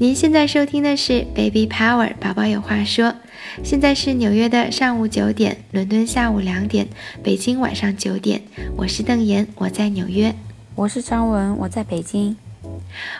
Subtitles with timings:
[0.00, 3.16] 您现在收听的是 Baby Power 宝宝有话说，
[3.62, 6.88] 现在是纽约的上午九点，伦敦下午两点，
[7.22, 8.40] 北京晚上九点。
[8.78, 10.34] 我是邓妍，我在纽约。
[10.74, 12.34] 我是张文，我在北京。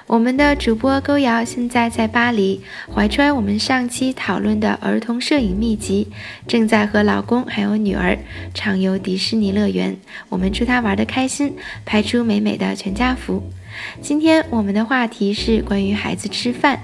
[0.07, 6.09] 我们的主播勾瑶现在在巴黎，怀揣我们上期讨论的儿童摄影秘籍，
[6.49, 8.17] 正在和老公还有女儿
[8.55, 9.99] 畅游迪士尼乐园。
[10.31, 11.55] 我们祝她玩得开心，
[11.85, 13.53] 拍出美美的全家福。
[14.01, 16.81] 今天我们的话题是关于孩子吃饭。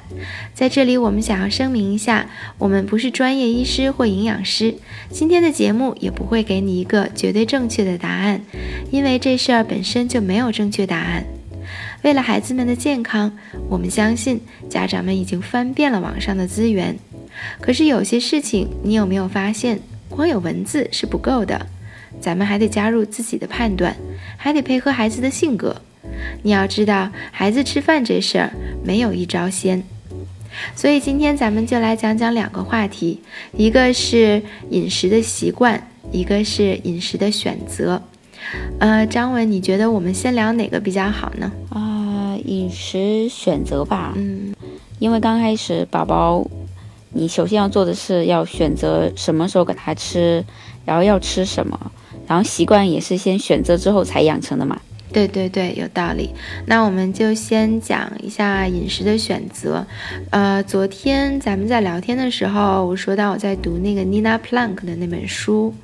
[0.54, 4.74] 在这里，我们想要声明一下，我们不是专业医师或营养师，
[5.10, 8.40] 今天的节目也不会给你一个绝对正确的答案，
[8.90, 11.24] 因为这事儿本身就没有正确答案。
[12.02, 13.36] 为了孩子们的健康，
[13.68, 16.96] 我们相信家长们已经翻遍了网上的资源。
[17.60, 21.66] 可是有些事情，你有没有发现，光有文字是不够的，
[22.20, 23.96] 咱们还得加入自己的判断，
[24.36, 25.82] 还得配合孩子的性格。
[26.42, 28.52] 你要知道，孩子吃饭这事儿
[28.84, 29.82] 没有一招鲜。
[30.74, 33.20] 所以今天咱们就来讲讲两个话题，
[33.56, 38.02] 一个是饮食的习惯，一个是饮食的选择。
[38.78, 41.52] 呃，张文，你觉得我们先聊哪个比较好呢？
[41.70, 44.14] 啊，饮食选择吧。
[44.16, 44.54] 嗯，
[44.98, 46.46] 因为刚开始宝宝，
[47.10, 50.44] 你首先要做的是要选择什么时候给他吃，
[50.84, 51.92] 然后要吃什么，
[52.26, 54.80] 然后习惯也是先选择之后才养成的嘛。
[55.16, 56.28] 对对对，有道理。
[56.66, 59.86] 那我们就先讲一下饮食的选择。
[60.28, 65.74] 呃，昨天咱们在聊天的时候，我说到我在读那个 Nina Plank 的那本书，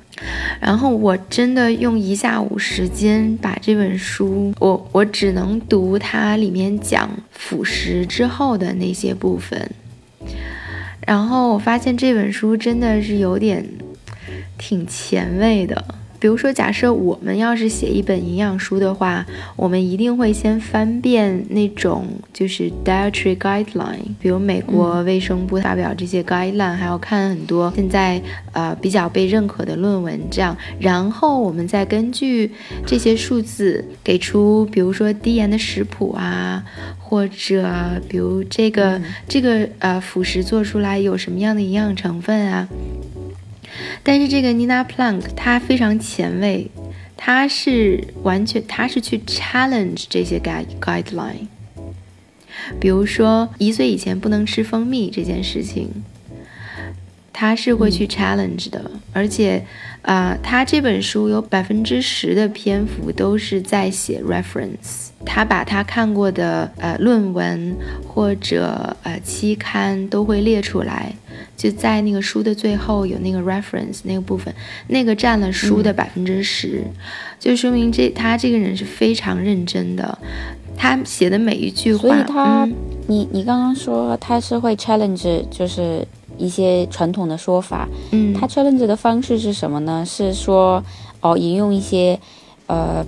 [0.59, 9.67] 然后我真的用一下午时间把这本书，我我只能读它里面讲辅食之后的那些部分。
[11.07, 13.67] 然后我发现这本书真的是有点
[14.59, 15.83] 挺前卫的。
[16.23, 19.25] 比如说，假设我们要是写一本营养书的话，
[19.57, 28.21] 我们一定会先翻遍那种就是 dietary guideline，比如美国卫生部发表这些 guideline，还要看很多现在
[28.53, 32.49] 呃比较被认可的论文，这样，然后我们再根据
[32.85, 36.63] 这些数字给出，比如说低盐的食谱啊，
[36.97, 37.69] 或者
[38.07, 42.69] 比如这个这个呃辅食做出来有什么样的营养成分啊。
[44.03, 46.69] 但是这个 Nina Plank 她非常前卫，
[47.15, 51.47] 她是完全她是去 challenge 这些 guide guideline，
[52.79, 56.03] 比如说一岁以前不能吃蜂蜜这件事情，
[57.31, 59.65] 她是会去 challenge 的，而且
[60.03, 65.09] 啊，他这本书有百分之十的篇幅都是在写 reference。
[65.25, 67.73] 他把他看过的呃论文
[68.05, 71.13] 或者呃期刊都会列出来，
[71.55, 74.53] 就在那个书的最后有那个 reference 那个部分，
[74.89, 76.83] 那个占了书的百分之十，
[77.39, 80.17] 就说明这他这个人是非常认真的，
[80.75, 82.01] 他写的每一句话。
[82.01, 82.67] 所以他，
[83.07, 86.05] 你你刚刚说他是会 challenge，就是
[86.43, 87.87] 一些传统的说法。
[88.11, 90.05] 嗯，他 challenge 的方式是什么呢？
[90.05, 90.83] 是说
[91.21, 92.19] 哦，引用一些。
[92.65, 93.05] 呃，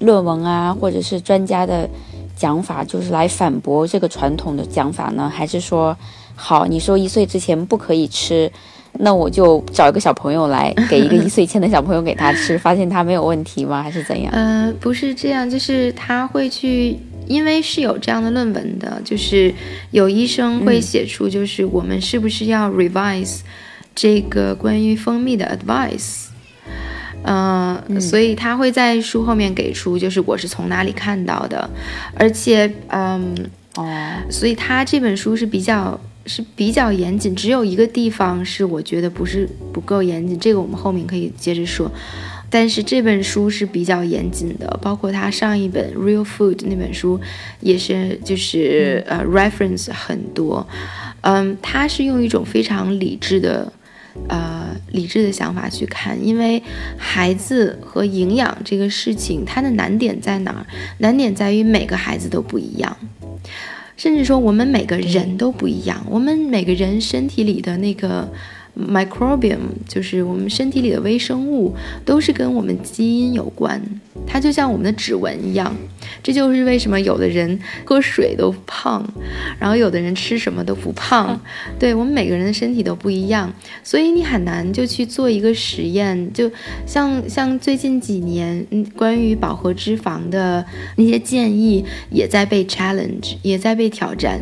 [0.00, 1.88] 论文啊，或者是专家的
[2.36, 5.32] 讲法，就是来反驳这个传统的讲法呢？
[5.34, 5.96] 还是说，
[6.36, 8.52] 好，你说一岁之前不可以吃，
[8.92, 13.82] 那我就找一个小朋友来，给一个一岁前的小朋友给他吃， 发现他没有问题吗？
[13.82, 14.30] 还是怎样？
[14.34, 16.98] 呃，不是这样，就是他会去，
[17.28, 19.54] 因为是有这样的论文的，就是
[19.90, 23.40] 有医生会写出，就是我们是不是要 revise
[23.94, 26.24] 这个关于蜂蜜的 advice。
[27.24, 31.68] 嗯，所以他会在书后面给出，就是我是从哪里看到的，
[32.14, 33.34] 而且，嗯，
[33.74, 33.86] 哦，
[34.30, 41.90] 所以他这本书是比较是比较严谨，只有一个地方是我觉得不是不够严谨，这个我们后面可以接着说。
[42.50, 47.20] 但是这本书是比较严谨的，包括他上一本《Real Food》那本书
[47.60, 50.66] 也是，就是呃，reference 很多，
[51.22, 53.72] 嗯，他是用一种非常理智的。
[54.26, 56.60] 呃，理智的想法去看，因为
[56.96, 60.66] 孩子和营养这个事情，它的难点在哪儿？
[60.98, 62.96] 难点在于每个孩子都不一样，
[63.96, 68.28] 甚至说我们每个人都不一样，我们每个人身体里的那个。
[68.78, 69.58] Microbiome
[69.88, 73.82] 就是我们身体里的微生物，都是跟我们基因有关。
[74.26, 75.74] 它就像我们的指纹一样，
[76.22, 79.02] 这就是为什么有的人喝水都胖，
[79.58, 81.40] 然后有的人吃什么都不胖。
[81.78, 83.52] 对我们每个人的身体都不一样，
[83.82, 86.32] 所以你很难就去做一个实验。
[86.32, 86.50] 就
[86.84, 90.64] 像像最近几年，嗯，关于饱和脂肪的
[90.96, 94.40] 那些建议，也在被 challenge，也在被挑战。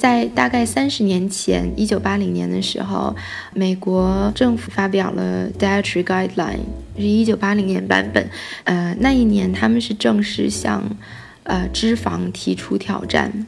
[0.00, 3.14] 在大概三十年前，一九八零年的时候，
[3.52, 6.60] 美国政府发表了 dietary guideline，
[6.96, 8.26] 是一九八零年版本。
[8.64, 10.82] 呃，那一年他们是正式向，
[11.42, 13.46] 呃，脂肪提出挑战。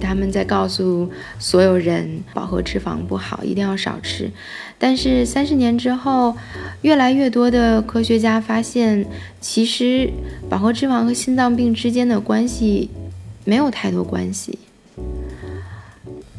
[0.00, 4.30] 他们在告诉所有人饱和脂肪不好，一定要少吃。
[4.78, 6.34] 但是三十年之后，
[6.80, 9.04] 越来越多的科学家发现，
[9.38, 10.10] 其实
[10.48, 12.88] 饱和脂肪和心脏病之间的关系
[13.44, 14.58] 没有太多关系。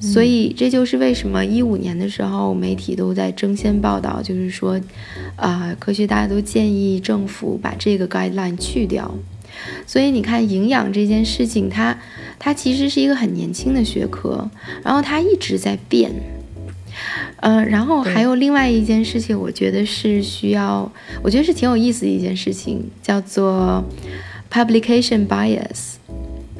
[0.01, 4.81] 所以这就是为什么一五年的时候，媒体都在争先报道，就是说，
[5.35, 9.13] 啊，科学大家都建议政府把这个 guideline 去掉。
[9.85, 11.95] 所以你看，营养这件事情，它
[12.39, 14.49] 它其实是一个很年轻的学科，
[14.83, 16.11] 然后它一直在变。
[17.41, 23.83] 嗯，然后还有另外一件事情，我觉得是需要，我觉得是挺有意思的一件事情，叫做
[24.51, 26.00] publication bias。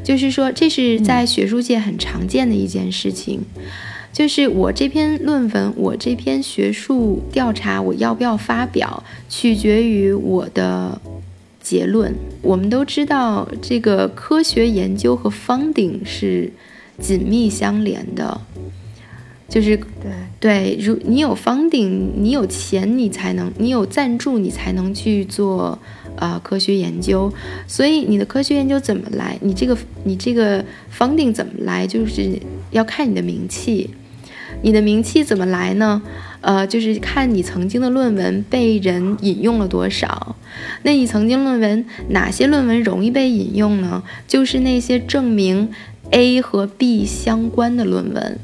[0.04, 3.42] 就是说，这是在学术界很常见的一件事情。
[4.12, 11.00] 就是我这篇论文，我这篇学术调查，我要不要发表，取决于我的
[11.62, 12.14] 结论。
[12.42, 16.52] 我们都知道，这个科学研究和 funding 是
[17.00, 18.42] 紧密相连的。
[19.48, 25.78] 就是对对，如你有 funding，你有钱，你才能，你有赞助，你才能去做。
[26.18, 27.34] 啊，科学研究，
[27.68, 29.38] 所以你的科学研究怎么来？
[29.42, 31.88] 你这个你这个房顶怎么来？
[31.88, 32.40] 就是
[32.72, 33.90] 要看你的名气。
[34.64, 36.02] 你的名气怎么来呢？
[36.42, 40.36] 呃，就是看你曾经的论文被人引用了多少。
[40.84, 44.04] 那你曾经论文哪些论文容易被引用呢？
[44.28, 45.72] 就是那些证明
[46.12, 48.38] A 和 B 相关的论文。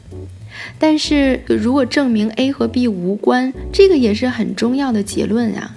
[0.80, 5.76] 但是如果证明 A 和 B 无关，这个也是很重要的结论啊。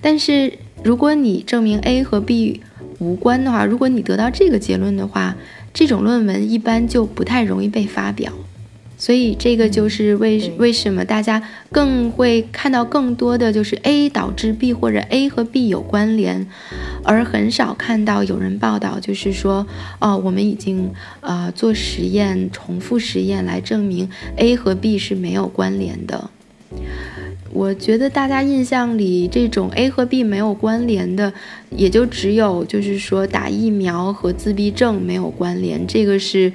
[0.00, 0.52] 但是。
[0.84, 2.60] 如果你证明 A 和 B
[2.98, 5.34] 无关的话，如果你得到这个结论的话，
[5.72, 8.30] 这种论文一般就不太容易被发表。
[8.96, 11.42] 所以这个就是为为什么大家
[11.72, 16.46] 更会看到更多的就是 A 导致 B 或者 A 和 B 有关联，
[17.02, 19.66] 而很少看到有人报道就是说，
[20.00, 20.90] 哦，我们已经
[21.22, 26.30] 呃做实验，重复实验来证明 A 和 B 是没有关联的。
[27.52, 31.32] 我觉得大家印象里这种 A 和 B 没有关联的，
[31.70, 36.52] 也就只有就是说打疫苗和自闭症没有关联，这个是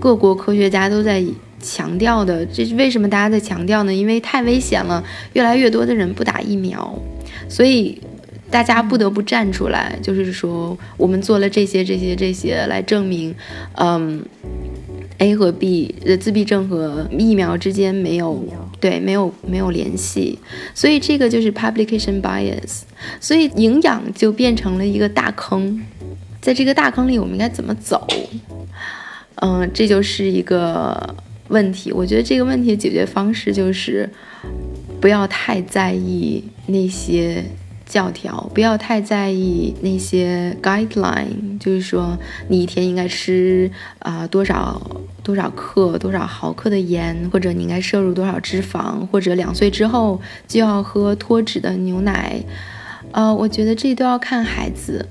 [0.00, 1.24] 各国科学家都在
[1.62, 2.44] 强调的。
[2.46, 3.94] 这是为什么大家在强调呢？
[3.94, 5.04] 因为太危险了，
[5.34, 6.98] 越来越多的人不打疫苗，
[7.48, 8.00] 所以
[8.50, 13.32] 大家不得不站出来，就是说我们做了这些、这些、这些来证明，
[13.74, 14.24] 嗯。
[15.18, 18.44] A 和 B 的自闭症和疫苗之间没有
[18.78, 20.38] 对没有没有联系，
[20.74, 22.82] 所以这个就是 publication bias，
[23.20, 25.82] 所以营养就变成了一个大坑，
[26.40, 28.06] 在这个大坑里我们应该怎么走？
[29.36, 31.14] 嗯，这就是一个
[31.48, 31.90] 问题。
[31.92, 34.08] 我觉得这个问题的解决方式就是
[35.00, 37.44] 不要太在意那些。
[37.86, 42.18] 教条不要太在意那些 guideline，就是说
[42.48, 44.80] 你一天应该吃啊多少
[45.22, 52.42] 多少克多少毫克的盐，或者你应该摄入多少脂肪，或者两岁之后就要喝脱脂的牛奶，
[53.12, 55.08] 呃，我觉得这都要看孩子。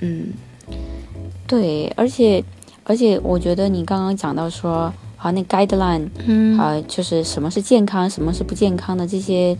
[0.00, 0.28] 嗯，
[1.46, 2.42] 对，而且
[2.84, 9.58] 而且我觉得你刚刚讲到说，好那 guideline，嗯，啊，就是什么是健康，什么是不健康的这些。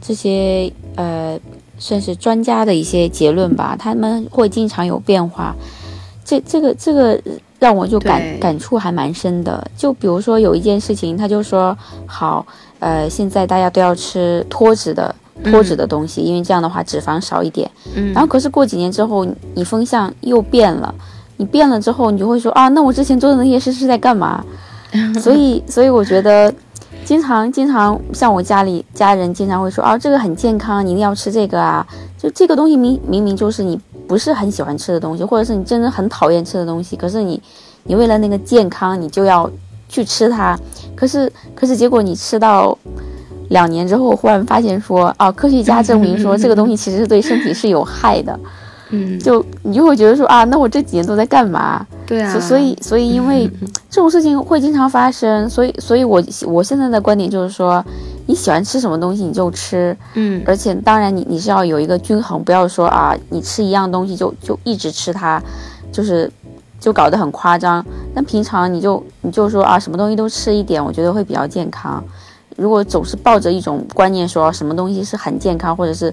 [0.00, 1.38] 这些呃，
[1.78, 5.54] 算是专家的一些结论吧，他们会经常有变化。
[6.24, 7.20] 这这个这个
[7.58, 9.66] 让我就感感触还蛮深的。
[9.76, 11.76] 就比如说有一件事情，他就说
[12.06, 12.46] 好，
[12.78, 15.14] 呃，现在大家都要吃脱脂的
[15.44, 17.70] 脱脂的东西，因为这样的话脂肪少一点。
[17.94, 18.12] 嗯。
[18.12, 20.94] 然后可是过几年之后，你风向又变了，
[21.38, 24.44] 你变了之后，你就会说啊，那我之前做的那些事是在干嘛？
[25.20, 26.52] 所以所以我觉得。
[27.08, 31.86] 经常经常像我家里家人经常会说啊，这个很健康，你一定要吃这个啊。
[32.18, 37.42] 就这个东西明明明就是你不是很喜欢吃的东西，或者是你真的很讨厌吃的东西，可是你
[37.84, 39.50] 你为了那个健康，你就要
[39.88, 40.54] 去吃它。
[40.94, 42.76] 可是可是结果你吃到
[43.48, 48.38] 两年之后，忽然发现说啊，科学家证明说这个东西其实对身体是有害的。
[48.90, 51.86] 嗯，就你就会觉得说啊，那我这几年都在干嘛？
[52.06, 53.46] 对啊，所以所以因为
[53.90, 57.84] 这种事情会经常发生，所以所以我我现在的观点就是说，
[58.26, 65.42] 你喜欢吃什么东西你就吃，嗯，而且当然你你是要有一个均衡，不要说啊，你吃一样东西就就一直吃它，
[65.92, 66.30] 就是
[66.80, 67.84] 就搞得很夸张。
[68.14, 72.02] 但平常你就你就说啊，什么东西都吃一点，我觉得会比较健康。
[72.56, 76.12] 如果总是抱着一种观念说什么东西是很健康，或者是。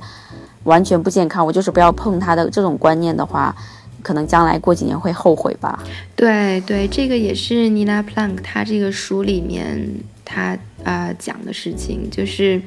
[0.66, 3.56] 完全不健康，我就是不要碰它的这种观念的话，
[4.04, 5.84] 可能将来过几年会后悔吧。
[6.16, 9.90] 对对，这个也是 Nina Plank 他这个书里面
[10.24, 12.62] 他啊讲的事情，就是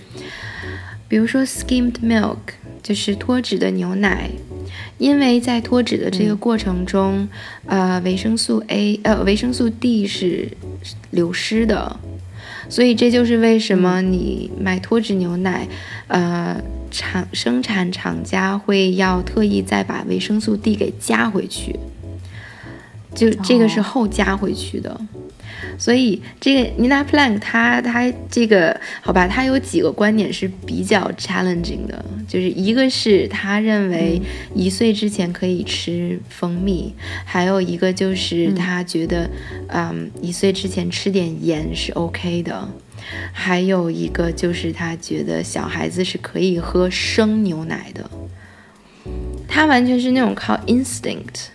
[1.06, 2.36] 比如说 skimmed milk，
[2.82, 4.30] 就是脱脂的牛奶，
[4.98, 7.28] 因为在脱脂的这个过程中，
[7.66, 10.48] 呃，维生素 A 呃维生素 D 是
[11.10, 11.98] 流失的，
[12.68, 15.66] 所以这就是为什么你买脱脂牛奶，
[16.08, 16.60] 呃，
[16.90, 21.78] 厂生产厂家会要特意再把维生素 D 给加回去，
[23.14, 25.00] 就这个是后加回去的。
[25.76, 34.20] 所以这个 Nina Plank，他他这个好吧，他有几个观点是比较 challenging 的，就是一个是他认为
[34.54, 36.92] 一岁之前可以吃蜂蜜，
[37.24, 39.30] 还有一个就是他觉得，
[39.68, 42.68] 嗯，一岁之前吃点盐是 OK 的，
[43.32, 48.10] 还有一个就是他觉得小孩子是可以喝生牛奶的，
[49.46, 51.48] 他完全是那种靠 instinct。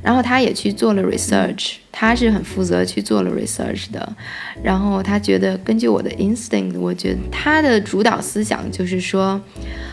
[0.00, 4.16] 然后他也去做了 research，他是很负责去做了 research 的。
[4.62, 9.38] 然后他觉得，根据我的 instinct，我觉得他的主导思想就是说，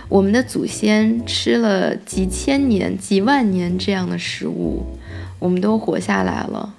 [0.08, 4.86] 我们的祖先吃了几千年、几万年这样的食物，
[5.40, 6.75] 我们都活下来了。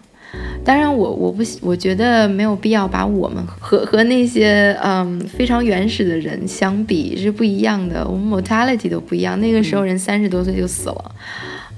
[0.67, 9.41] 当然，我我不我觉得没有必要把我们和和那些嗯非常原始的人相比是不一样的，我们 mortality 都不一样。
[9.41, 11.15] 那个时候人三十多岁就死了，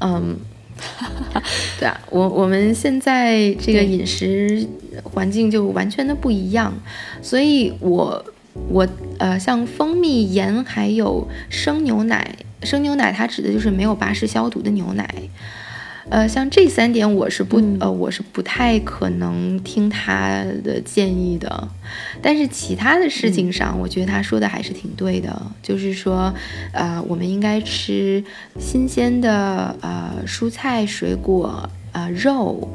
[0.00, 0.37] 嗯。
[1.80, 4.64] 对啊，我我们现在这个饮食
[5.02, 6.73] 环境就完全的不一样，
[7.21, 8.25] 所以我
[8.68, 8.87] 我
[9.18, 15.12] 呃，像蜂蜜、盐还有生牛奶，生牛奶它指的就是没有巴氏消毒的牛奶。
[16.10, 21.68] 呃，像这三点，我是不呃，我是不太可能听他的建议的。
[22.22, 25.40] 但是其他的事情上，我觉得他说的还是挺对的。
[25.62, 26.32] 就是说，
[26.72, 28.24] 呃，我们应该吃
[28.58, 32.68] 新鲜的呃蔬菜、水果，呃肉，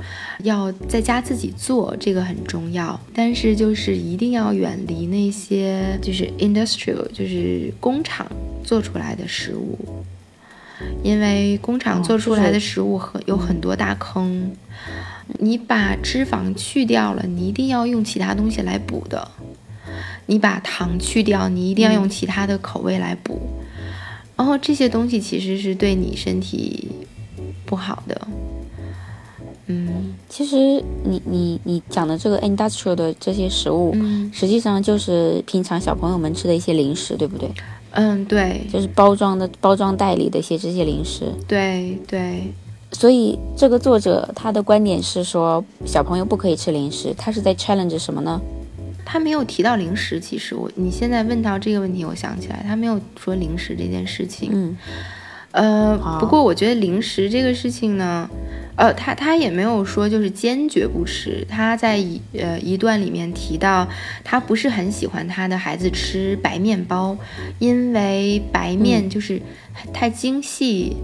[0.43, 2.99] 要在家自己做，这个很重要。
[3.15, 8.27] 但是就是一定要远离那些就是 industrial，就是工厂
[8.63, 9.77] 做出来的食物。
[11.03, 14.51] 因为工厂做出来的食物很有很多大坑，
[15.39, 19.27] 你把脂肪去掉了，你一定要用其他东西来补的；
[20.25, 23.39] 你把糖去掉，你一定要用其他的口味来补。
[24.35, 26.89] 然后这些东西其实是对你身体
[27.65, 28.27] 不好的。
[29.67, 33.95] 嗯，其实你你你讲的这个 industrial 的这些食物，
[34.33, 37.49] 实际上就是平常小朋友们吃的一些零食，对不对？
[37.93, 41.31] 嗯，对，就是包装的包装袋里的一些这些零食。
[41.47, 42.51] 对对，
[42.91, 48.41] 所以这个作者他的观点是说小朋友不可以吃零食，他是在 challenge 什么呢？
[49.05, 54.49] 他没有提到零食，其实我你现在问到这个问题，我想起来他没有说零食这件事情。
[54.53, 54.77] 嗯。
[55.51, 58.27] 呃，不过我觉得零食这个事情呢，
[58.75, 61.45] 呃，他他也没有说就是坚决不吃。
[61.47, 63.87] 他在一呃一段里面提到，
[64.23, 67.15] 他不是很喜欢他的孩子吃白面包，
[67.59, 69.41] 因为白面就是
[69.93, 70.97] 太精细，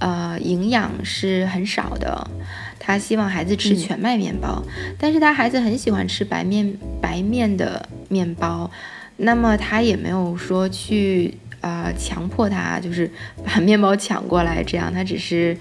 [0.00, 2.30] 呃，营养是很少的。
[2.78, 4.62] 他希望孩子吃全麦面包，
[4.98, 8.70] 但是他孩子很喜欢吃白面白面的面包，
[9.16, 11.38] 那么他也没有说去。
[11.64, 13.10] 啊，强迫他就是
[13.42, 15.56] 把面包抢过来，这样他只是，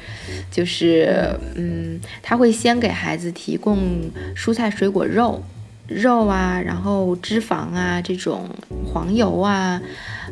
[0.52, 3.80] 就是，嗯，他会先给孩子提供
[4.36, 5.42] 蔬菜、水果、肉，
[5.88, 8.50] 肉啊，然后脂肪啊，这种
[8.86, 9.82] 黄油啊，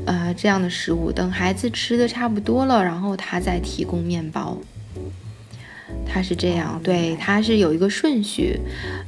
[0.05, 1.09] 呃，这样的食物。
[1.09, 4.57] 等孩子吃的差不多了，然后他再提供面包。
[6.05, 8.59] 他是这样，对，他是有一个顺序，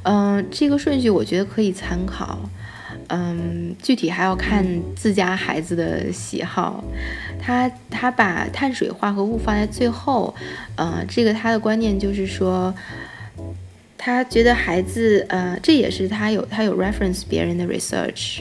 [0.04, 2.38] 嗯，这个顺序我觉得可以参考。
[3.08, 4.64] 嗯，具体还要看
[4.96, 6.82] 自家孩子的喜好。
[7.40, 10.34] 他他把碳水化合物放在最后，
[10.76, 12.74] 呃，这个他的观念就是说，
[13.98, 18.40] 他觉得孩子，呃，这也是他有他有 reference 别人的 research，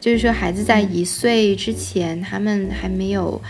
[0.00, 3.40] 就是说孩子在一岁之前，他们还没有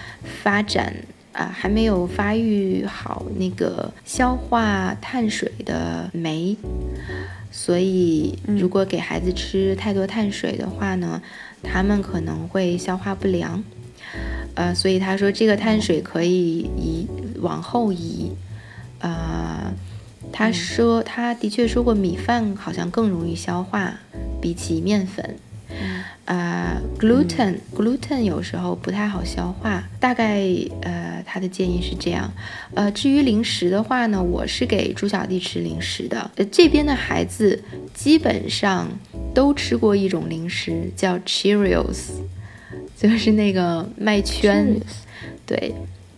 [0.42, 0.92] 发展
[1.32, 6.54] 啊，还没有发育好那个消化碳水的酶。
[7.66, 11.20] 所以，如果给孩子吃太多碳水的话呢，
[11.64, 13.64] 他们可能会消化不良。
[14.54, 17.08] 呃，所以他说这个碳水可以移
[17.40, 18.30] 往后移。
[19.00, 19.74] 呃，
[20.32, 23.94] 他说他的确说过米饭好像更容易消化，
[24.40, 25.34] 比起面粉。
[26.26, 30.42] 呃，gluten，gluten 有时候不太好消化，大概
[30.82, 32.28] 呃，他的建议是这样。
[32.74, 36.28] 呃，至于零食的话呢，我是给猪小弟吃零食的。
[36.34, 37.62] 呃，这边的孩子
[37.94, 38.88] 基本上
[39.32, 42.10] 都吃过一种零食，叫 Cheerios，
[42.98, 44.80] 就是那个麦圈。
[45.46, 45.72] 对，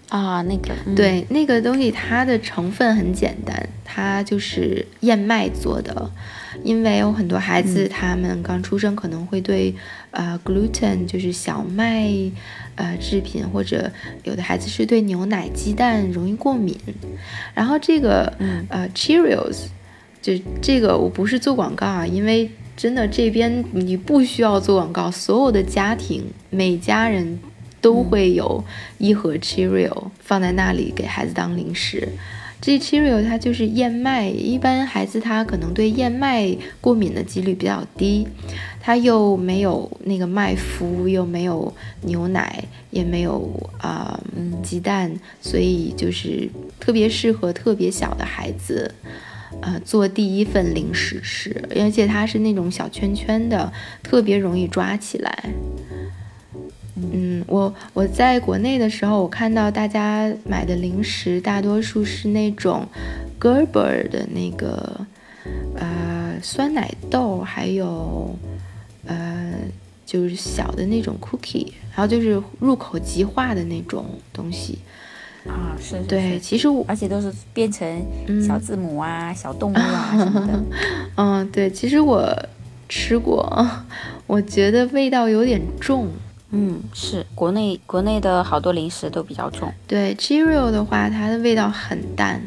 [0.08, 6.10] 啊，那个对那个东西，它的成分很简单，它就是燕麦做的。
[6.62, 9.74] 因为有很多孩子，他们刚出生可能会对
[10.10, 12.08] 呃 gluten 就是小麦
[12.74, 13.90] 呃制品，或者
[14.24, 16.76] 有的孩子是对牛奶、鸡蛋容易过敏。
[17.54, 18.32] 然后这个
[18.68, 19.66] 呃 Cheerios
[20.20, 27.38] 就这个我不是做广告啊，因为真的这边你不需要做广告，所有的家庭每家人。
[27.80, 28.64] 都会有
[28.98, 32.08] 一盒 Cheerio 放在那里给孩子当零食。
[32.60, 38.26] 这 Cheerio 它就是燕麦，一般孩子他可能对燕麦过敏的几率比较低，
[38.80, 41.72] 它又没有那个麦麸，又没有
[42.02, 43.48] 牛奶，也没有
[43.78, 44.20] 啊
[44.62, 45.10] 鸡蛋，
[45.40, 46.48] 所以就是
[46.80, 48.92] 特别适合特别小的孩子，
[49.60, 53.72] 呃做第一份零食吃，而且它是那种小圈圈的，
[54.02, 55.50] 特别容易抓起来。
[57.12, 62.86] 嗯，我我在国内的时候，我看到大家买的零食大多数是那种
[63.40, 65.00] ，Gerber 的那个，
[65.76, 68.36] 呃，酸奶豆，还有，
[69.06, 69.54] 呃，
[70.04, 74.78] 就是小的那种 cookie，然后就是入口即化的那种东西。
[75.46, 75.98] 啊，是。
[76.08, 77.86] 对，其实我而且都是变成
[78.44, 80.64] 小字母啊、小动物啊什么的。
[81.16, 82.30] 嗯，对，其实我
[82.88, 83.66] 吃过，
[84.26, 86.08] 我觉得味道有点重。
[86.50, 89.70] 嗯，是国内国内的好多零食都比较重。
[89.86, 92.40] 对，Cheerio 的话，它的味道很淡，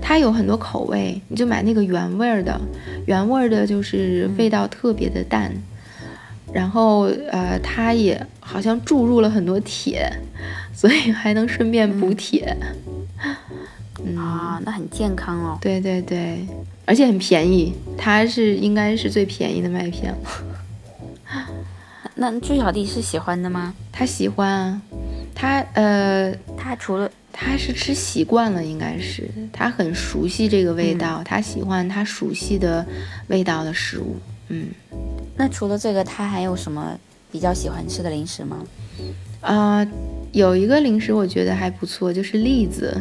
[0.00, 2.58] 它有很多口味，你就买那个原味儿的，
[3.06, 5.52] 原味儿的就是味道特别的淡。
[6.52, 10.10] 然后呃，它也好像注入了很多铁，
[10.72, 12.56] 所以还能顺便补铁。
[14.16, 15.58] 啊，那很健康哦。
[15.60, 16.46] 对对对，
[16.84, 20.18] 而且很便宜，它是应该是最便宜的麦片了。
[22.16, 23.74] 那朱小弟是喜欢的吗？
[23.90, 24.82] 他喜欢啊，
[25.34, 32.86] 他呃，他除了他是吃习惯了，应该是他很熟悉这个味道，他喜欢他熟悉的
[33.26, 34.16] 味道的食物。
[34.48, 34.68] 嗯，
[35.36, 36.96] 那除了这个，他还有什么
[37.32, 38.64] 比较喜欢吃的零食吗？
[39.40, 39.86] 啊，
[40.32, 42.96] 有一个零食我觉得还不错，就是栗子。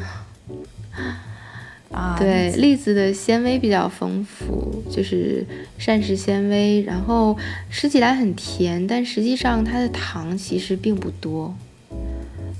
[1.93, 5.45] 啊，对，栗子的纤维比较丰富，就是
[5.77, 7.37] 膳食纤维，然后
[7.69, 11.53] 吃起来很甜，但实际上它的糖其实并不多，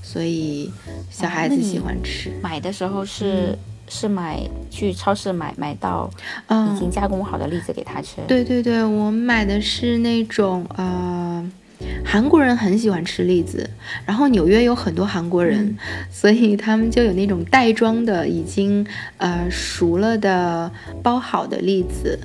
[0.04, 0.72] 所以
[1.10, 2.32] 小孩子喜欢吃。
[2.42, 3.58] 买的时候是
[3.90, 6.10] 是买去超市买买到
[6.76, 8.22] 已经加工好的栗子给他吃。
[8.28, 11.52] 对对对，我买的是那种呃。
[12.06, 13.70] 韩国人很喜欢吃栗子，
[14.06, 15.78] 然后纽约有很多韩国人，
[16.12, 18.86] 所以他们就有那种袋装的已经
[19.18, 22.20] 呃熟了的包好的栗子。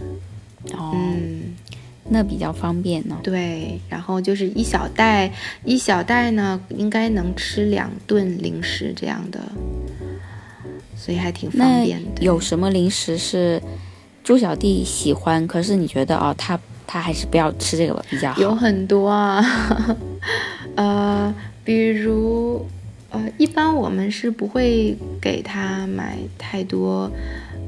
[0.75, 0.95] 哦，
[2.11, 3.17] 那比较方便呢。
[3.23, 5.33] 对，然后就是一小袋，
[5.65, 9.41] 一小袋呢应该能吃两顿零食这样的，
[10.97, 12.23] 所以还挺方便的。
[12.23, 13.63] 有什么零食是
[14.23, 16.59] 朱小弟喜欢，可是你觉得哦他？
[16.91, 18.41] 他还是不要吃这个吧，比较好。
[18.41, 19.45] 有很多啊，
[20.75, 22.67] 呃，比如，
[23.11, 27.11] 呃，一般我们是不会给他买太多，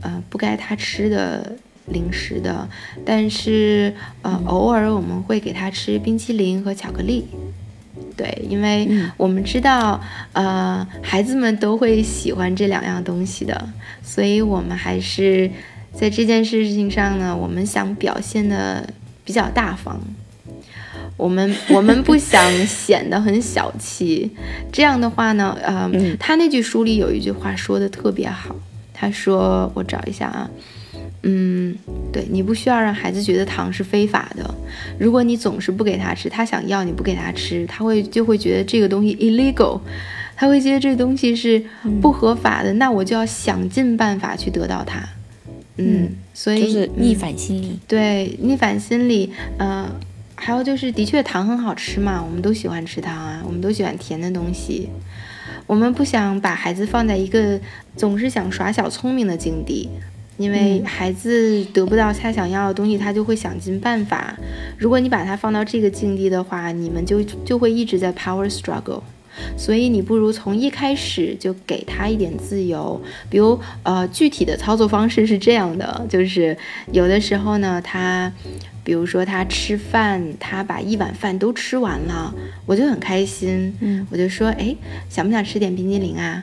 [0.00, 1.52] 呃，不该他吃的
[1.88, 2.66] 零食的。
[3.04, 7.26] 但是，呃，偶尔我们会给他吃冰淇淋和巧克力。
[8.16, 10.00] 对，因为我们知道，
[10.32, 13.68] 呃，孩子们都会喜欢这两样东西的，
[14.02, 15.50] 所以我们还是
[15.92, 18.88] 在这件事情上呢，我们想表现的。
[19.24, 20.00] 比较大方，
[21.16, 24.30] 我们 我们不想显得很小气。
[24.72, 28.54] 这样的话呢，呃，他那句书里有一句话说的特别好，
[28.92, 30.50] 他说：“我找一下啊，
[31.22, 31.74] 嗯，
[32.12, 34.54] 对你不需要让孩子觉得糖是非法的。
[34.98, 39.80] 如果你总是不给他吃，他想要你不给他吃，他会就会觉得这个东西 illegal，
[40.36, 41.62] 他会觉得这东西是
[42.00, 42.72] 不合法的。
[42.74, 45.06] 那我就要想尽办法去得到它。”
[45.76, 47.78] 嗯，所以就是逆反心理。
[47.88, 49.90] 对，逆反心理，呃，
[50.34, 54.88] 还有就是，的确糖很好吃嘛，我们都喜欢吃糖啊，我们都喜欢甜的东西。
[55.66, 57.58] 我们不想把孩子放在一个
[57.96, 59.88] 总是想耍小聪明的境地，
[60.36, 64.36] 因为孩子得不到他想要的东西，他就会想尽办法。
[64.76, 69.02] 如果你把他放到这个境地的话，你们就就会一直在 power struggle。
[69.56, 76.56] 所以你不如从一开始就给他一点自由，比如呃具体的操作方式是这样的，就是
[76.92, 78.32] 有的时候呢，他，
[78.82, 82.34] 比如说他吃饭，他把一碗饭都吃完了，
[82.66, 84.74] 我就很开心，嗯，我就说，哎，
[85.08, 86.42] 想不想吃点冰激凌啊？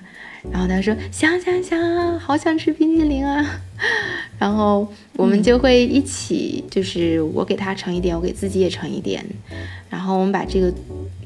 [0.49, 3.59] 然后他说想想想，好想吃冰激凌啊！
[4.39, 9.25] 然后我们就会一起，就是我给他盛一点，我给自己也盛一点，
[9.89, 10.73] 然后我们把这个。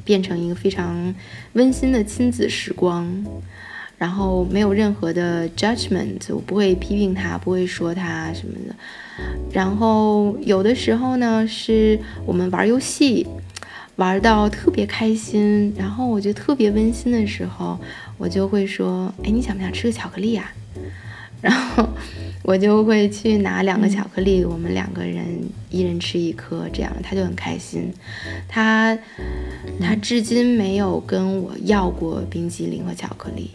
[0.04, 1.14] 变成一个非常
[1.54, 3.26] 温馨的亲子时光，
[3.98, 8.76] 然后没有任何的 judgment，我不会批评他，不会说他什么的。
[9.52, 13.28] 然后有的时候呢，是我们玩游戏，
[13.98, 17.80] 玩到特别开心，然后我觉得特别温馨的时候，
[18.18, 20.52] 我就会说：“哎，你想不想吃个巧克力呀？”
[21.42, 21.88] 然后
[22.44, 25.26] 我就会去拿两个巧克力，我们两个人
[25.70, 27.94] 一人吃一颗，这样他就很开心。
[28.48, 28.98] 他
[29.80, 33.52] 他至今没有跟我要过冰激凌和巧克力，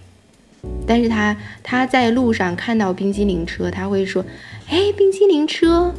[0.86, 4.24] 但是他他在路上看到冰激凌车，他会说
[4.68, 5.92] ：“哎，冰激凌车。”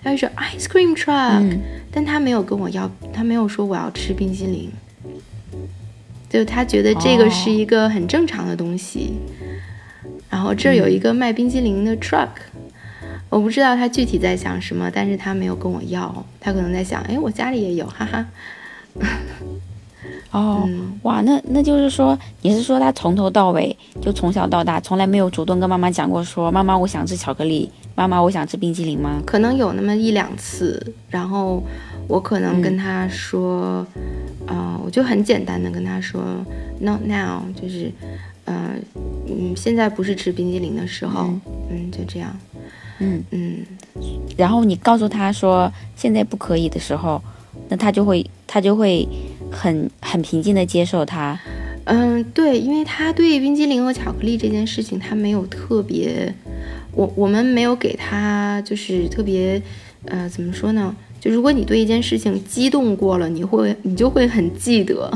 [0.00, 1.58] 他会说 “ice cream truck”，
[1.90, 4.70] 但他没有跟我要，他没有说我要吃冰激凌，
[6.28, 9.14] 就他觉得这个是一个很正常的东西。
[10.30, 12.28] 然后这有一个卖冰激凌的 truck，
[13.30, 18.26] 我不知道他具体在想什么，但是他没有跟我要，他可能在想，哎，我家里也有，哈哈。
[20.30, 20.68] 哦，
[21.02, 29.22] 哇，那那就是说，你是说他从头到尾，就从小到大，从来没有主动跟妈妈讲过，说妈妈我想吃巧克力，妈妈我想吃冰激凌吗？
[29.24, 31.62] 可能有那么一两次，然后
[32.06, 33.86] 我可能跟他说，
[34.46, 36.22] 啊，我就很简单的跟他说
[36.80, 37.90] ，not now，就是。
[38.48, 38.82] 嗯
[39.28, 41.30] 嗯，现在不是吃冰激凌的时候，
[41.70, 42.34] 嗯，就这样，
[42.98, 43.22] 嗯。
[43.30, 43.64] 嗯，
[44.36, 47.22] 然后你告诉他说现在不可以的时候，
[47.68, 49.06] 那他就会他就会
[49.50, 51.38] 很很平静的接受他，
[51.84, 56.32] 嗯，对，因为他对冰激凌和巧克力这件事情他没有特别，
[56.92, 59.60] 我我们没有给他就是特别，
[60.06, 60.94] 呃，怎么说呢？
[61.20, 65.10] 就如果你对一件事情激动过了，你会你就会很记得。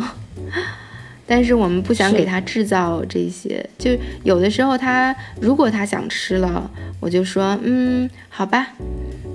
[1.26, 3.90] 但是我们不想给他制造这些，就
[4.24, 8.68] 有的时候他如果他想吃了，我就说，嗯，好吧，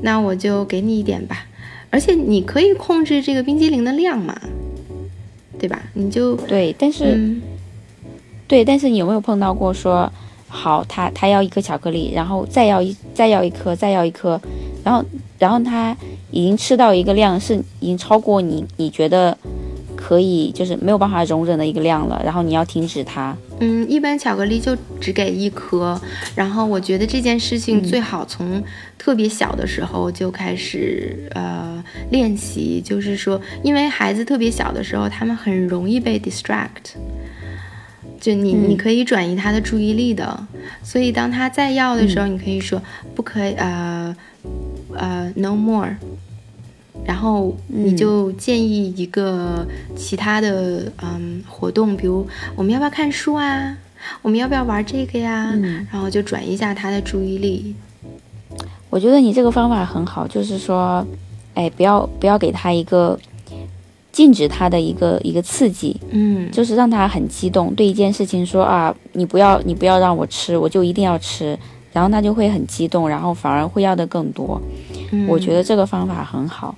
[0.02, 1.45] 那我就给你一点吧。
[1.89, 4.39] 而且你可以控制这个冰激凌的量嘛，
[5.58, 5.82] 对吧？
[5.93, 7.36] 你就对，但是，
[8.47, 10.12] 对，但是你有没有碰到过说，
[10.47, 14.39] 好，他他要一颗巧克力，然后再要一再要一颗，再要一颗，
[14.84, 15.04] 然后
[15.39, 15.95] 然后他
[16.30, 19.36] 已经吃到一个量是已经超过你你觉得。
[20.08, 23.36] 可以，就是没有办法容忍的一个量了，然后你要停止它。
[23.60, 26.00] 嗯，一般巧克力就只给一颗，
[26.34, 28.63] 然后我觉得这件事情最好从
[28.98, 36.96] 特别小的时候就开始呃练习，就是说，因为孩子特别小的时候，他们很容易被 distract，
[38.22, 40.48] 就你你可以转移他的注意力的，
[40.82, 42.82] 所以当他再要的时候，你可以说
[43.13, 44.15] 不可以，呃
[44.96, 45.98] 呃，no more。
[47.06, 53.78] 然后你就建议一个其他的嗯活动，比如我们要不要看书啊？
[54.22, 55.54] 我们要不要玩这个呀？
[55.92, 57.76] 然后就转移一下他的注意力。
[58.90, 61.06] 我觉得你这个方法很好，就是说，
[61.54, 63.20] 哎，不要不要给他一个
[64.12, 71.58] 禁止他的一个一个刺激，嗯，就是让他很激动，对一件事情说啊，你不要你不要让我吃，我就一定要吃，
[71.92, 74.62] 然后他就会很激动，然后反而会要的更多。
[75.28, 76.74] 我觉得这个方法很好。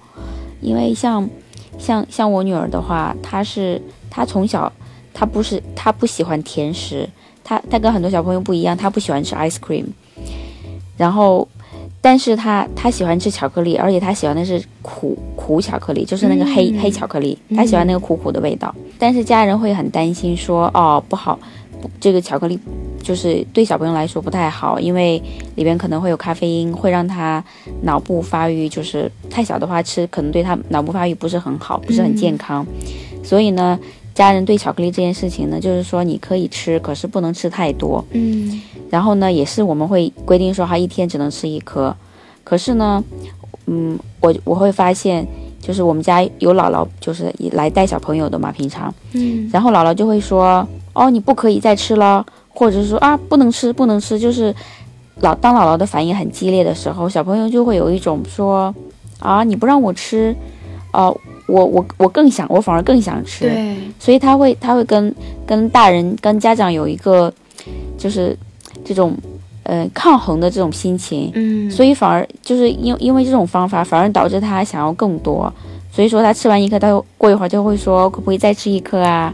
[0.61, 1.29] 因为像，
[1.77, 4.71] 像像我女儿的话，她是她从小，
[5.13, 7.07] 她不是她不喜欢甜食，
[7.43, 9.85] 她她跟很多小朋友不一样，她不喜欢吃 ice cream，
[10.97, 11.47] 然后，
[12.01, 21.39] 但是她她喜欢吃巧克力，而且她喜欢的是苦苦巧克力，就是那个黑黑巧克力，她喜欢那个苦苦的味道，但是家人会很担心说，哦不好，
[21.99, 22.59] 这个巧克力。
[23.01, 25.19] 就是对小朋友来说不太好，因为
[25.55, 27.43] 里边可能会有咖啡因，会让他
[27.83, 28.67] 脑部发育。
[28.67, 32.63] 就是太小的话吃，可能对他脑部发育不是很好，不是很健康。
[33.23, 33.79] 所以呢，
[34.13, 38.03] 家人对巧克力这件事情呢，就是说你可以吃，可是不能吃太多。
[38.11, 38.61] 嗯。
[38.89, 41.95] 然后呢，也是我们会规定说，他一天只能吃一颗。
[42.43, 43.03] 可是呢，
[43.65, 45.25] 嗯，我我会发现，
[45.61, 48.93] 就是我们家有姥姥，就是来带小朋友的嘛，平常。
[49.13, 49.49] 嗯。
[49.53, 54.53] 然后姥姥就会说：“哦，你不可以再吃了。”或者是说啊，不能吃，不能吃，就是
[55.21, 58.73] 老当姥姥的反应很激烈的时候，小朋友就会有一种说
[59.19, 60.35] 啊，你不让我吃，
[60.91, 61.15] 哦，
[61.47, 65.13] 我我我更想，我反而更想吃，对，所以他会他会跟
[65.45, 67.33] 跟大人跟家长有一个
[67.97, 68.37] 就是
[68.83, 69.15] 这种
[69.63, 75.53] 呃抗衡的这种心情，嗯，所以反而就是因因为这种方法，反而导致他想要更多，
[75.93, 79.33] 所以说他吃完一颗，他过一会儿就会说可不可以再吃一颗啊，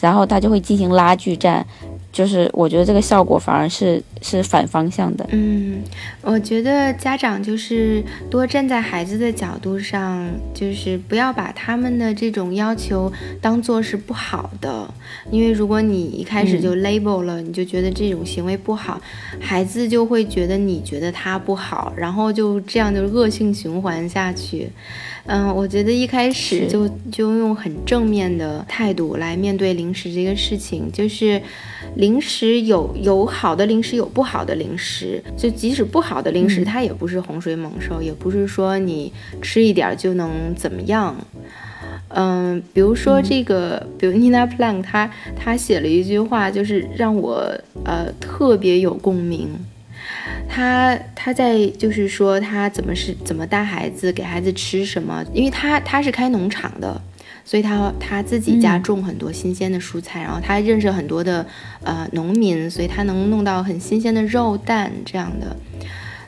[0.00, 1.66] 然后他就会进行拉锯战。
[2.10, 5.24] 就是我觉得这个效果反而是是反方向的。
[5.30, 5.82] 嗯，
[6.22, 14.92] 我觉得家长就是多站在孩子的角度上，就是不要把他们的这种要求当做是不好的。
[15.30, 19.00] 因为如果你一开始就 label 了，你就觉得这种行为不好，
[19.38, 24.70] 孩子就会觉得你觉得他不好，然后就这样就恶性循环下去。
[25.28, 31.40] 嗯，我觉得一开始就就用很正面的态度来面对零食这个事情，就是
[31.96, 32.18] 零。
[32.20, 35.22] 食有有好的零食，有不好的零食。
[35.36, 41.14] 就即使不好的零食，它也不是洪水猛兽，也不是说你吃一点就能怎么样。
[42.08, 47.50] 嗯，比如说这个，比如 Nina Plank，他他写了一句话，就是让我
[47.84, 49.48] 呃特别有共鸣。
[50.48, 57.00] 他他在就是说他怎么是怎么带孩子，给孩子吃什么，因为他他是开农场的。
[57.44, 61.46] 所以他他自己家种很多新鲜的蔬菜，然后他认识很多的
[61.82, 65.56] 呃农民，所以他能弄到很新鲜的肉蛋这样的。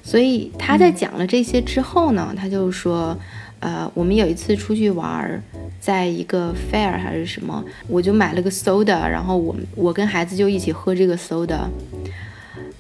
[0.03, 3.15] 所以他在讲了这些之后呢，他就说，
[3.59, 5.43] 呃，我们有一次出去玩，
[5.79, 11.69] 在一个 fair 还是什么，我就买了个 soda，然后我我跟孩子就一起喝这个 soda。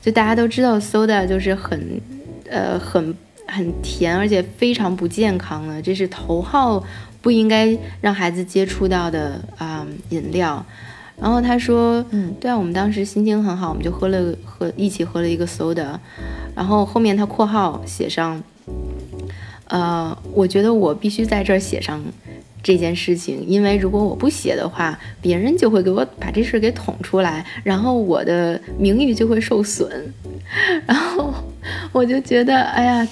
[0.01, 2.01] 就大家都知道 soda 就是很
[2.49, 3.15] 呃很
[3.47, 6.85] 很甜，而且非常不健康的，这是头号。
[7.23, 10.65] 不应该让孩子接触到的啊饮料，
[11.21, 15.99] 然后他说，嗯，对啊，我们当时心情很好，我们就喝了喝一起喝了一个 soda，
[16.57, 18.43] 然后后面他括号写上，
[19.67, 22.03] 呃，我觉得我必须在这儿写上
[22.62, 30.12] 这件事情，因为如果我不写的话，别人就会给我把这事给捅出来，然后我的名誉就会受损，
[30.87, 31.33] 然后。
[31.92, 33.07] 我就觉得，哎呀，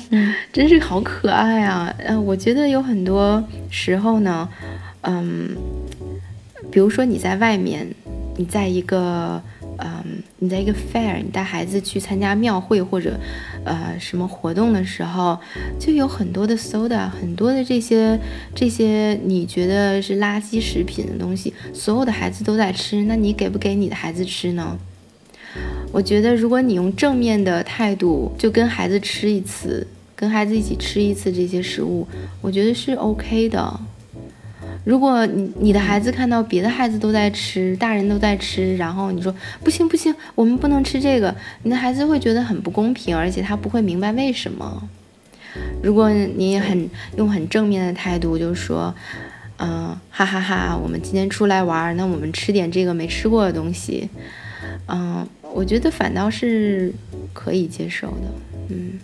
[0.51, 1.95] 真是好可爱啊！
[1.99, 4.49] 嗯，我觉得有很多时候呢，
[5.03, 5.55] 嗯，
[6.71, 7.87] 比如说你在外面，
[8.39, 9.41] 你在一个，
[9.77, 10.03] 嗯，
[10.39, 13.21] 你在一个 fair，你带孩子去参加庙会或者，
[13.69, 15.39] 呃，什么活动的时候，
[15.79, 18.19] 就有很多的 soda，很多的这些
[18.55, 24.79] 这些你觉得是垃圾食品的东西，所有的孩子都在吃，那你给不给你的孩子吃呢？
[25.93, 32.07] 我觉得，如果你用正面的态度，就跟孩子吃一次，跟孩子一起吃一次这些食物，
[32.41, 33.81] 我觉得是 OK 的。
[34.85, 44.89] 如果你你的孩子看到别的孩子都在吃，大人都在吃，然后你说不行不行，我们不能吃这个，你的孩子会觉得很不公平，而且他不会明白为什么。
[45.83, 48.95] 如果你很用很正面的态度，就说，
[49.59, 54.09] 嗯，哈哈哈，我们今天出来玩，那我们吃点这个没吃过的东西，
[54.87, 55.27] 嗯。
[55.55, 56.93] 我觉得反倒是
[57.33, 58.29] 可以接受的，
[58.69, 59.01] 嗯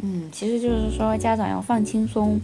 [0.00, 2.40] 嗯，其实就是说家长要放轻松，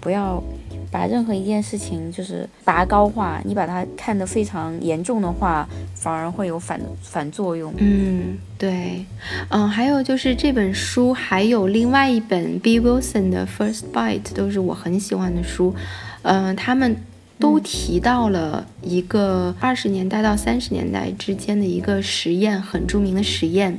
[0.00, 0.42] 不要
[0.90, 7.72] 把任何一件事情就是拔高化，你把它看得非常严重的话，反而会有反反作用。
[7.78, 9.04] 嗯，对，
[9.48, 15.74] 嗯，还有就是这本书还有另外一本 B Wilson 的 First Bite，都是我很喜欢的书，
[16.22, 16.96] 嗯，他们。
[17.38, 23.78] 都提到了一个二十年代到三十年代之间的一个实验，很著名的实验。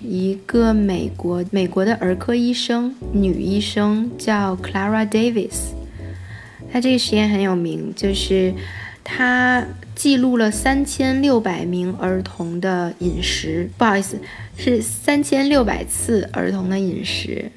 [0.00, 5.74] 一个美国美国的儿科医生，女医生叫 Clara Davis。
[6.74, 8.52] 她这个实验很有名，就是
[9.04, 14.18] 她记录了三千六百名儿童的饮食，不好意思，
[14.56, 17.48] 是三千六百次儿童的饮食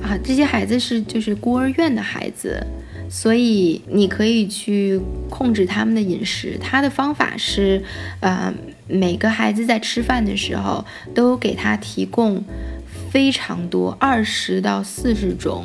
[0.00, 0.16] 啊。
[0.22, 2.64] 这些孩子是就是孤儿院的孩子。
[3.08, 6.56] 所以你可以去控制他们的饮食。
[6.60, 7.82] 他的方法是，
[8.20, 8.54] 呃，
[8.86, 12.44] 每个孩子在吃饭的时候都给他提供
[13.10, 15.64] 非常多，二十到四十种。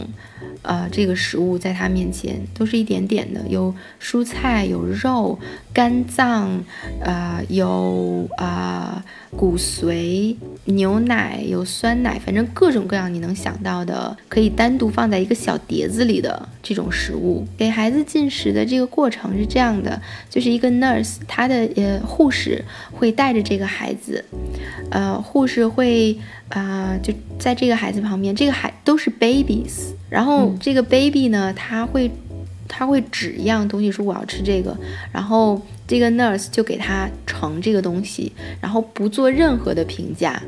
[0.65, 5.37] 呃，这个食物在他面前都是一点点的，有蔬菜，有肉，
[5.73, 6.63] 肝脏，
[7.01, 9.03] 呃，有啊
[9.35, 17.45] 骨髓，牛奶，有酸奶，反正各种各样你能想到的，可以单独放在一个小碟子里的这种食物。
[17.57, 24.23] 给孩子进食的这个过程是这样的，就是一个 nurse，他的呃护士会带着这个孩子，
[24.89, 26.17] 呃，护士会
[26.49, 29.93] 啊就在这个孩子旁边，这个孩都是 babies。
[30.09, 32.09] 然后这个 baby 呢，他会，
[32.67, 34.77] 他会指一样东西说我要吃这个，
[35.11, 38.31] 然后这个 nurse 就给他盛这个东西，
[38.61, 40.41] 然后不做任何的评价。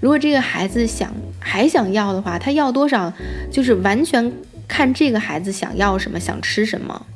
[0.00, 3.12] 如果这个孩子想还想要的话，他要多少，
[3.50, 4.30] 就是完全
[4.68, 7.06] 看这个孩子想要什么，想吃什么。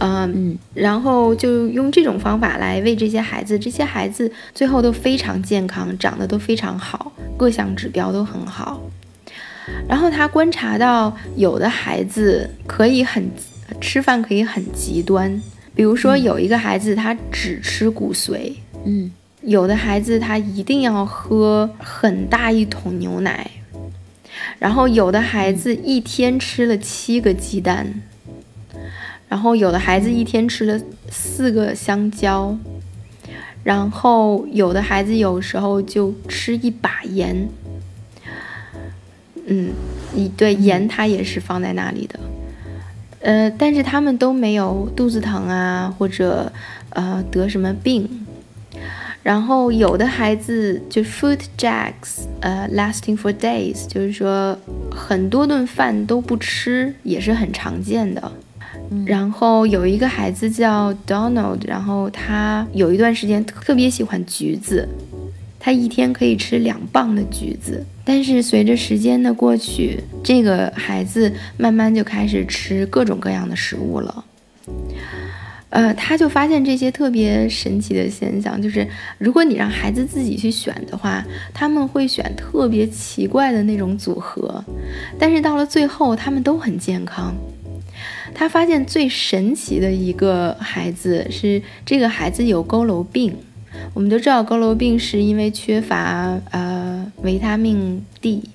[0.00, 8.80] 嗯，然后就用这种方法来喂这些孩子，这些孩子最后都非常健康，长得都非常好，各项指标都很好。
[9.86, 13.30] 然后他观察到，有的孩子可以很
[13.80, 15.40] 吃饭可以很极端，
[15.74, 23.48] 比如说有一个孩子他只吃骨髓，嗯，有的孩子他一定要喝很大一桶牛奶，
[24.58, 28.02] 然后有的孩子一天吃了七个鸡蛋，
[29.30, 32.54] 然后有的孩子一天吃了四个香蕉，
[33.62, 37.48] 然后有的孩子有时候就吃一把盐。
[39.46, 39.70] 嗯，
[40.14, 42.20] 一对盐它也是放在那里的，
[43.20, 46.52] 呃，但是他们都没有肚子疼啊，或者
[46.90, 48.26] 呃得什么病，
[49.22, 54.58] 然后有的孩子就 food jacks，呃，lasting for days，就是说
[54.90, 58.32] 很多顿饭都不吃，也是很常见的。
[59.06, 64.88] 然后有一个孩子叫 Donald，然后他有一段时间特别喜欢橘子，
[65.58, 67.84] 他一天可以吃两磅的橘子。
[68.04, 74.24] 但是随着时间的过去，这个孩子慢慢就开始吃各种各样的食物了。
[75.68, 78.84] 呃，他就发现这些特别神奇的现象，就是
[79.18, 81.24] 如果你让孩子自己去选的话，
[81.54, 84.64] 他们会选特别奇怪的那种组合，
[85.16, 87.32] 但是到了最后，他们都很健康。
[88.40, 93.36] 他发现最神奇的一个孩子是这个孩子有佝偻病，
[93.92, 98.48] 我们都知道佝偻病是因为缺乏呃维他命 D，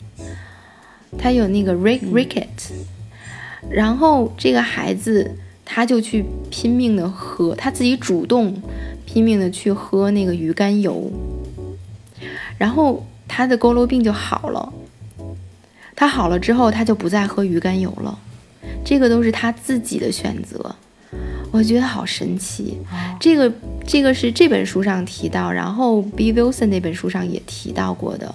[1.20, 2.48] 他有那个 rick ricket，
[3.70, 5.38] 然后这个孩子。
[5.68, 8.62] 他就去拼命的喝，他自己主动
[9.04, 11.12] 拼命的去喝那个鱼肝油，
[12.60, 14.72] 然后他的佝偻病就好了。
[15.96, 18.20] 他好了之后，他就不再喝鱼肝油了。
[18.86, 20.74] 这个都是他自己的选择，
[21.52, 22.78] 我觉得好神奇。
[23.20, 23.52] 这个
[23.86, 28.34] 这个是这本书上提到，然后 B Wilson 那本书上也提到过的。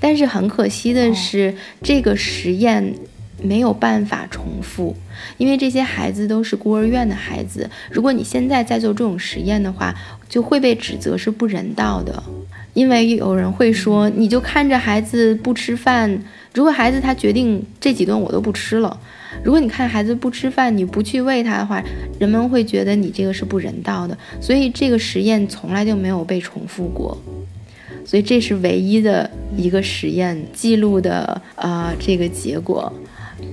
[0.00, 2.94] 但是很可惜的是，这个实验。
[3.42, 4.96] 没有办法重复，
[5.36, 7.68] 因为这些孩子都是孤儿院的孩子。
[7.90, 9.94] 如果你现在在做这种实验的话，
[10.30, 12.22] 就会被指责是不人道的。
[12.72, 16.22] 因为有人会说，你就看着孩子不吃饭。
[16.54, 18.98] 如果孩子他决定这几顿我都不吃了，
[19.42, 21.82] 如果你看孩子不吃饭，你不去喂他的话，
[22.18, 24.16] 人们会觉得你这个是不人道的。
[24.40, 27.18] 所以这个实验从来就没有被重复过。
[28.06, 32.92] 所以这是唯一的一个实验记录的啊这个结果。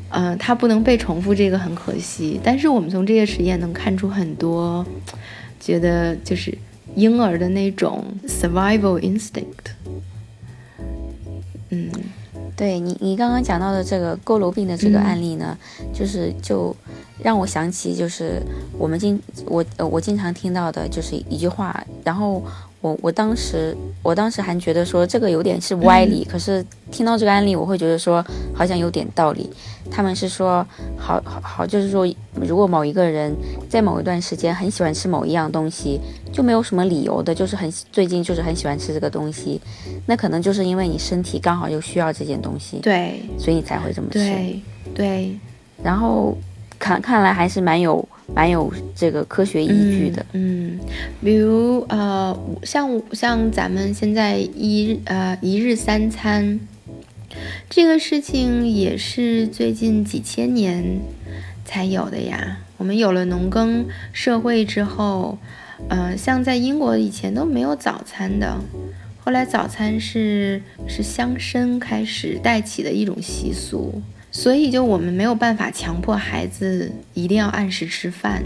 [0.10, 2.40] 嗯，它不能被重复，这个很可惜。
[2.44, 4.86] 但是我们从这些实验能看出很多，
[5.60, 6.54] 觉得就是
[6.96, 9.72] 婴儿的那种 survival instinct。
[11.70, 11.90] 嗯，
[12.56, 15.58] 对你，你刚刚讲到的这个佝偻病的这个案例呢，
[15.94, 16.76] 就是就
[17.24, 18.42] 让我想起，就是
[18.78, 22.44] 我们经我呃我经常听到的就是一句话，然后。
[22.82, 29.50] 我我当时我当时还觉得说这个有点是歪理，可是听到这个案例，我会觉得说好像有点道理。
[29.90, 30.66] 他们是说，
[30.98, 32.08] 好好好，就是说，
[32.42, 33.36] 如果某一个人
[33.68, 36.00] 在某一段时间很喜欢吃某一样东西，
[36.32, 39.60] 就没有什么理由的，就是很最近就是很喜欢吃这个东西，
[40.06, 44.20] 那可能就是因为你身体刚好又需要这件东西，对，所以你才会这么吃。
[44.20, 44.62] 对
[44.96, 45.38] 对，
[45.84, 46.38] 然后
[46.82, 48.06] 看看来还是蛮有。
[48.34, 50.80] 蛮有这个科学依据的，嗯，
[51.22, 56.58] 比如呃，像像咱们现在一呃一日三餐
[57.70, 61.02] 这个事情，也是最近几千年
[61.66, 62.60] 才有的呀。
[62.78, 65.38] 我们有了农耕社会之后，
[65.90, 68.62] 呃，像在英国以前都没有早餐的，
[69.20, 74.02] 后来早餐是是乡绅开始带起的一种习俗。
[74.32, 78.42] 所以，就我们没有办法强迫孩子一定要按时吃饭。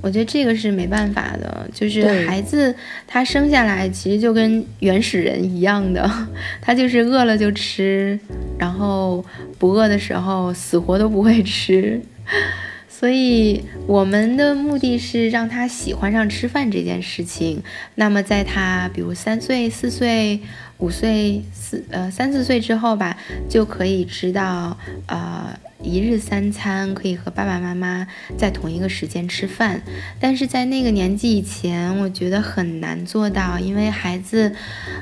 [0.00, 1.68] 我觉得这个是没办法的。
[1.72, 2.74] 就是孩子
[3.06, 6.10] 他生下来其实就跟原始人一样的，
[6.62, 8.18] 他就是饿了就吃，
[8.58, 9.24] 然后
[9.58, 12.00] 不饿的时候死活都不会吃。
[12.88, 17.62] 所以我们的目的是让他喜欢上吃饭这件事情。
[17.96, 20.40] 那么在他比如三岁、四岁。
[20.82, 23.16] 五岁四呃三四岁之后吧，
[23.48, 29.80] 就可以知道呃一日三餐可以和爸爸妈妈在同一个时间吃饭，
[30.18, 34.52] 但是在那个年纪以前，我觉得很难做到，因为孩子，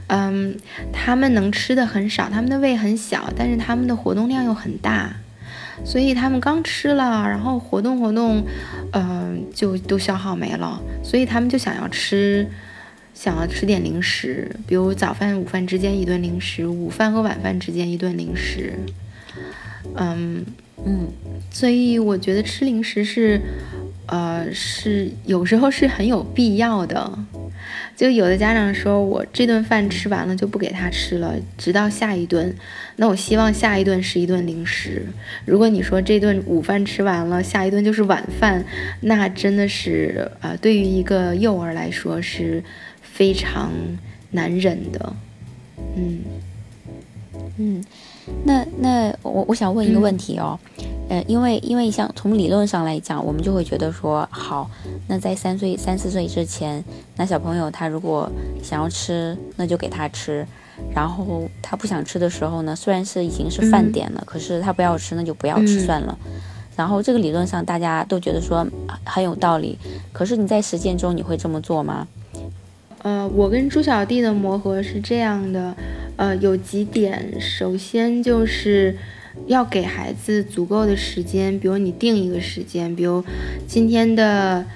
[0.09, 0.55] 嗯，
[0.93, 5.17] 他们能吃的很少，他们的胃很小，但是他们的活动量又很大，
[5.83, 8.45] 所以他们刚吃了，然后活动活动，
[8.93, 12.47] 嗯，就都消耗没了，所以他们就想要吃。
[13.23, 18.73] 想要吃点零食，比如早饭、午饭之间一顿零食，午饭和晚饭之间一顿零食。
[19.95, 20.43] 嗯
[20.87, 21.07] 嗯，
[21.51, 23.39] 所以我觉得吃零食是，
[24.07, 27.19] 呃，是有时候是很有必要的。
[27.95, 32.57] 就有的家长说我这顿饭吃完了就不给他吃了，直到下一顿。
[32.97, 35.05] 那我希望下一顿是一顿零食。
[35.45, 38.65] 如果你说这顿午饭吃完了，下一顿就是晚饭，
[39.03, 42.65] 那真的是呃，对于一个幼儿来说是。
[43.21, 43.71] 非常
[44.31, 45.13] 难忍的，
[45.95, 46.21] 嗯。
[47.59, 47.85] 嗯，
[48.45, 50.59] 那那我我想问一个问题哦，
[51.11, 54.71] 呃，因为因为像从理论上来讲，我们就会觉得说，好，
[55.07, 56.83] 那在三岁三四岁之前，
[57.17, 58.27] 那小朋友他如果
[58.63, 60.47] 想要吃，那就给他吃，
[60.95, 66.19] 然后他不想吃的时候呢，虽然是已经是饭点了，可是他不要吃，那就不要吃算了。
[66.75, 68.67] 然后这个理论上大家都觉得说
[69.05, 69.79] 很有道理，
[70.11, 72.09] 可是你在实践中你会这么做吗？
[73.03, 75.75] 呃，我跟朱小弟的磨合是这样的，
[76.17, 78.95] 呃，有几点，首先就是
[79.47, 83.25] 要给孩子足够的时间，比如你定一个时间，比如
[83.67, 84.67] 今天的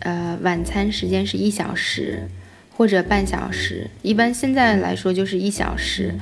[0.00, 2.28] 呃晚餐时间是一小时
[2.76, 6.14] 或者半小时，一般现在来说就是一小时，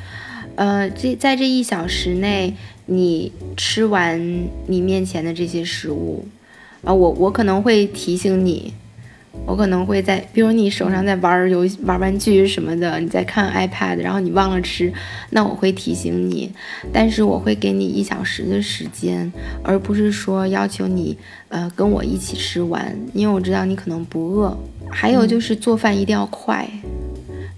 [0.57, 2.55] 呃，这在这一小时内，
[2.85, 6.27] 你吃完你面前的这些食物，
[6.85, 8.75] 啊，我我可能会提醒你。
[9.45, 14.93] 我可能会在，比如你手上在玩游戏、玩玩具什么的，你在看 iPad，然后你忘了吃，
[15.31, 16.51] 那我会提醒你，
[16.93, 19.33] 但是我会给你一小时的时间，
[19.63, 21.17] 而不是说要求你，
[21.49, 24.57] 呃，跟我一起吃完，因为我知道你可能不饿。
[24.91, 26.69] 还有就是做饭一定要快，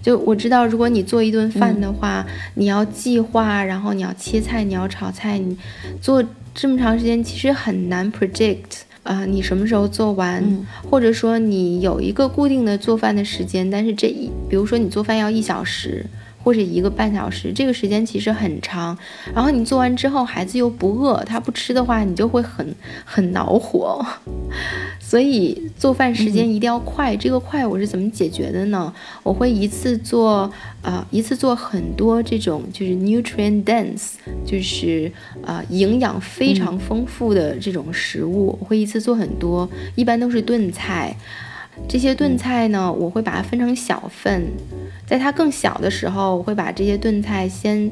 [0.01, 2.25] 就我知道，如果你做一顿饭的话，
[2.55, 5.57] 你要计划，然后你要切菜，你要炒菜，你
[6.01, 6.23] 做
[6.53, 8.81] 这么长时间，其实很难 predict。
[9.09, 10.43] 啊，你什么时候做完？
[10.87, 16.05] 或者说你有一个固定的做饭的时间，但是这一，比如说你做饭要一小时
[16.49, 18.97] 或者一个半小时，这个时间其实很长。
[19.35, 22.75] 然后你做完之后，孩子又不饿，他不吃的话，你就会很
[23.05, 24.03] 很恼火。
[24.99, 28.91] 所以做饭时间一定要快，这个快我是怎么解决的呢？
[29.21, 35.11] 我会一次做，呃，一次做很多这种就是 nutrient dense，就是
[35.43, 41.15] 呃营养非常丰富的这种食物，我会一次做很多，一般都是炖菜。
[41.87, 44.45] 这些炖菜呢，我会把它分成小份，
[45.07, 47.89] 在它更小的时候，我会把这些炖菜先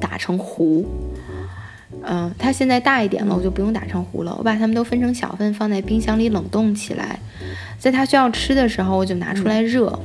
[0.00, 0.84] 打成糊。
[2.02, 4.34] 嗯，它现在大一点了，我就不用打成糊了。
[4.38, 7.18] 我把它们都分成小份，放在冰箱里冷冻起来，
[7.78, 9.98] 在它需要吃的时候，我就拿出来热。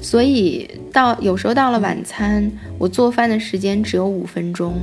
[0.00, 4.74] 所以到有时候到了晚餐，我做饭的时间只有五分钟。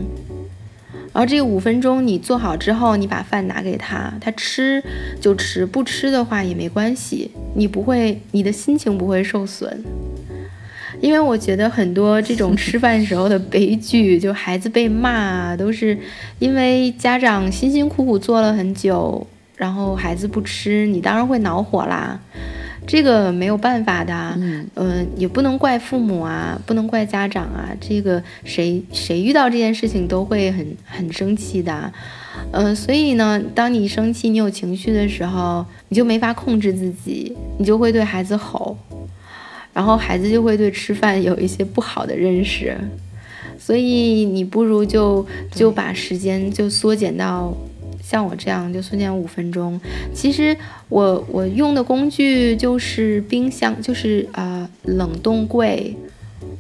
[1.17, 4.83] 然后这个五分钟你做好之后，你把饭拿给他，他吃
[5.19, 9.83] 就吃，不吃的话也没关系，你不会，你的心情不会受损。
[11.01, 15.97] 因为我觉得很多这种吃饭时候的悲剧，就孩子被骂，都是
[16.37, 22.19] 因为家长辛辛苦苦做了很久，然后孩子不吃，你当然会恼火啦。
[22.87, 24.39] 这个没有办法的，
[24.75, 31.91] 嗯，也不能怪父母啊，不能怪家长啊，这个谁谁遇到这件事情都会很很生气的，
[32.51, 38.77] 嗯，所以呢，当你生气、你有情绪的时候，你就没法控制自己，你就会对孩子吼。
[39.73, 42.75] 然后孩子就会对吃饭有一些不好的认识，
[43.59, 47.55] 所以你不如就就把时间就缩减到
[48.09, 49.77] 像我这样就缩减五分钟。
[50.13, 50.55] 其实
[50.87, 55.93] 我我用的工具就是冰箱，就是呃冷冻柜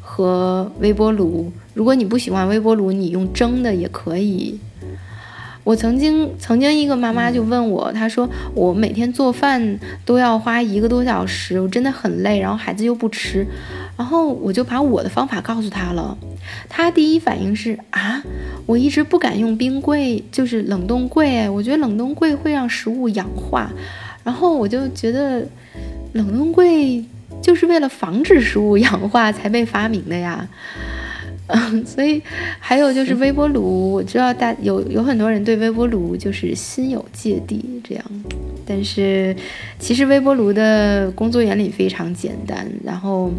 [0.01, 1.49] 和微波炉。
[1.73, 4.59] 如果你不喜欢微波炉，你用蒸的也可以。
[5.63, 13.47] 我曾经曾经一个妈妈就问我，她说我每天做饭都要花一个多小时，我真的很累，然后孩子又不吃，
[13.97, 16.15] 然后我就把我的方法告诉他了，
[16.69, 18.21] 他第一反应是啊，
[18.67, 23.71] 我一直不敢用冰柜，就是冷冻柜，我觉得冷冻柜会让食物氧化，
[24.23, 25.43] 然后我就觉得
[26.13, 27.03] 冷冻柜
[27.41, 30.47] 就是为了防止食物氧化才被发明的呀。
[31.47, 32.21] 嗯， 所以
[32.59, 38.05] 还有就是微波炉，我知道大有有很多人对微波炉就是心有芥蒂这样，
[38.63, 39.35] 但是
[39.79, 43.31] 其实微波炉的工作原理非常简单，然后。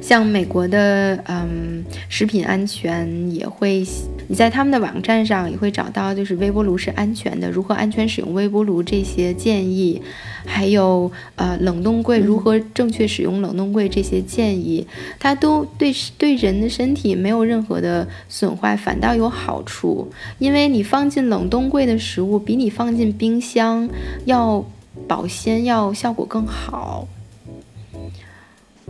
[0.00, 3.86] 像美国的嗯食品安全也会，
[4.28, 10.00] 你在他们的网站上也会找到，就是微波炉是安全的，如何安全使用微波炉这些建议，
[10.44, 14.86] 还有呃冷冻柜如何正确使用冷冻柜这些建议，
[15.18, 23.88] 它都对对人的身体没有任何的损坏，反倒有好处，因为你放进冷冻柜的食物比你放进冰箱
[24.24, 24.64] 要
[25.06, 27.06] 保鲜要效果更好。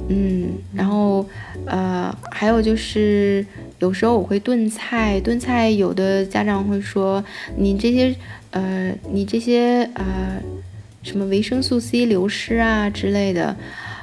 [0.08, 1.24] 嗯，然后，
[1.66, 3.46] 呃，还有就是，
[3.78, 7.22] 有时候我会炖菜，炖菜有的家长会说，
[7.56, 8.14] 你这些，
[8.50, 10.40] 呃，你这些，呃，
[11.02, 13.54] 什么维生素 C 流失啊之类的，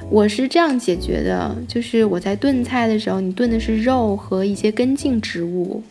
[0.10, 5.84] 我是这样解决的，就是我在炖菜的时候，你炖的是肉和一些根茎植物，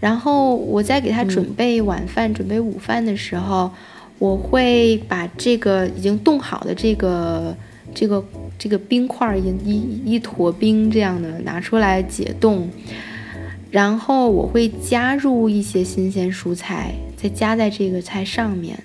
[0.00, 3.70] 然后我在给他准备晚饭、准备午饭的时候，
[4.18, 7.56] 我会把这个已经冻好的这个。
[7.94, 8.24] 这个
[8.58, 12.68] 这个冰块一一一坨冰这样的拿出来解冻，
[13.70, 18.78] 然后我会加入一些新鲜蔬菜，再加在这个菜上面，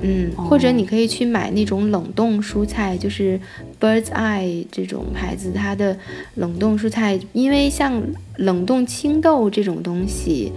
[0.00, 3.40] 嗯，或者你可以去买那种冷冻蔬菜，就是
[3.80, 5.98] Birds Eye 这种牌子，它的
[6.34, 8.02] 冷冻蔬菜，因为像
[8.36, 10.52] 冷冻青豆这种东西，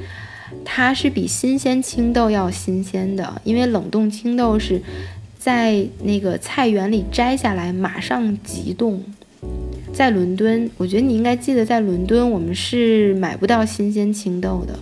[0.64, 4.82] 它是比新鲜青豆要新鲜的，因为冷冻青豆是。
[5.46, 9.00] 在那个菜园里摘下来，马上急冻。
[9.94, 14.74] 在伦敦，我觉得你应该记得，在伦敦我们是买不到新鲜青豆的，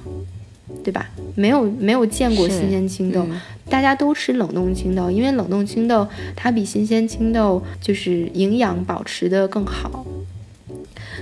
[0.82, 1.10] 对吧？
[1.36, 3.28] 没有没有见过新鲜青豆，
[3.70, 10.06] 大家都吃冷冻青豆，因为冷冻青豆它比新鲜青豆就是营养保持的更好。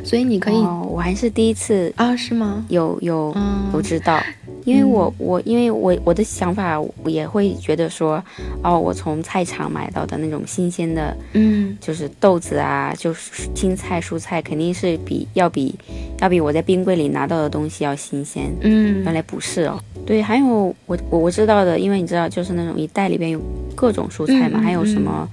[0.04, 2.16] 所以你可以，我还是第一次啊？
[2.16, 2.64] 是吗？
[2.70, 3.36] 有有，
[3.72, 4.22] 不知道，
[4.66, 8.24] 因为我我因为我我的想法我也会觉得说，
[8.64, 15.74] 哦，我从菜场买到的那种新鲜的，嗯，就是豆子啊，就是青菜蔬菜，肯定是比要比
[16.20, 18.51] 要比我在冰柜里拿到的东西要新鲜。
[18.62, 19.80] 嗯，原来不是哦。
[20.05, 20.45] 对，还有
[20.86, 23.41] 我我我知道的，因为你知道，就是那种一袋里边有
[23.76, 25.28] 各种蔬菜嘛，还有什么。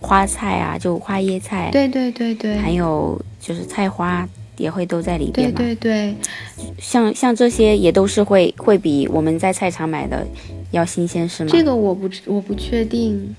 [0.00, 5.56] 花菜啊，就花椰菜，对对对对，还有就是菜花也会都在里边嘛。
[5.56, 6.14] 对对对，
[6.78, 10.26] 像像这些也都是会会比我们在菜场买的
[10.70, 11.50] 要新鲜，是吗？
[11.52, 13.34] 这个我不我不确定，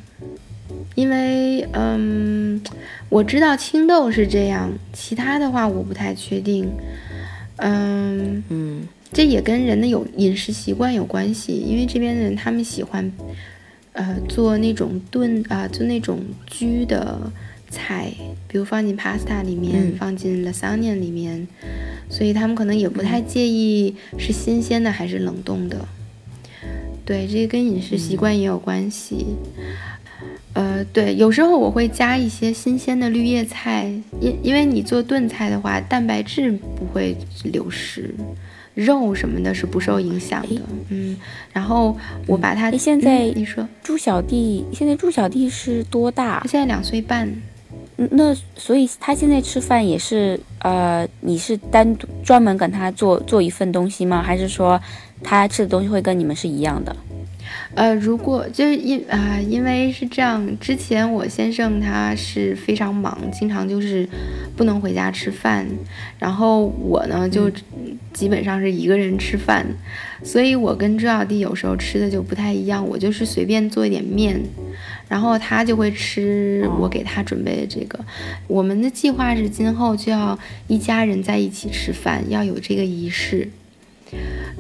[0.96, 2.62] 因为嗯，
[3.10, 6.70] 我知道青豆是这样，其他的话我不太确定。
[7.58, 13.12] 嗯嗯，这也跟人的有饮食习惯有关系，因为这边的人他们喜欢。
[13.98, 16.20] 呃，做那种炖啊，做那种
[16.52, 17.18] 焗的
[17.70, 18.14] 菜，
[18.48, 21.48] 比如放进 pasta 里面，放进 lasagna 里面，
[22.10, 25.88] 所以他们可能也不太介意是新鲜的还是冷冻的。
[27.06, 29.26] 对，这跟饮食习惯也有关系。
[30.54, 33.92] 呃，对，有时候我会加一些新鲜的绿叶菜，
[34.22, 38.14] 因因为你做炖菜的话，蛋白质不会流失。
[38.74, 41.16] 肉什么的是不受影响的，嗯，
[41.54, 41.98] 然后
[42.28, 46.42] 我把它现在你说猪小弟现在猪小弟是多大？
[46.42, 47.34] 他现在两岁半，
[47.96, 54.22] 那所以他现在吃饭也是呃，你是单独专门跟他做做一份东西吗？
[54.22, 54.80] 还是说
[55.24, 56.96] 他吃的东西会跟你们是一样的？
[57.74, 64.08] 呃，如果就是因啊，因为是这样，之前我先生他是非常忙，经常就是
[64.56, 65.68] 不能回家吃饭，
[66.20, 67.52] 然后我呢就。
[68.16, 69.66] 基本上是一个人吃饭，
[70.24, 72.88] 所以我跟朱小弟有时候吃的就不太一样。
[72.88, 74.42] 我就是随便做一点面，
[75.08, 78.00] 然后他就会吃我给他准备的这个。
[78.48, 80.38] 我们的计划是今后就要
[80.68, 83.50] 一家人在一起吃饭，要有这个仪式。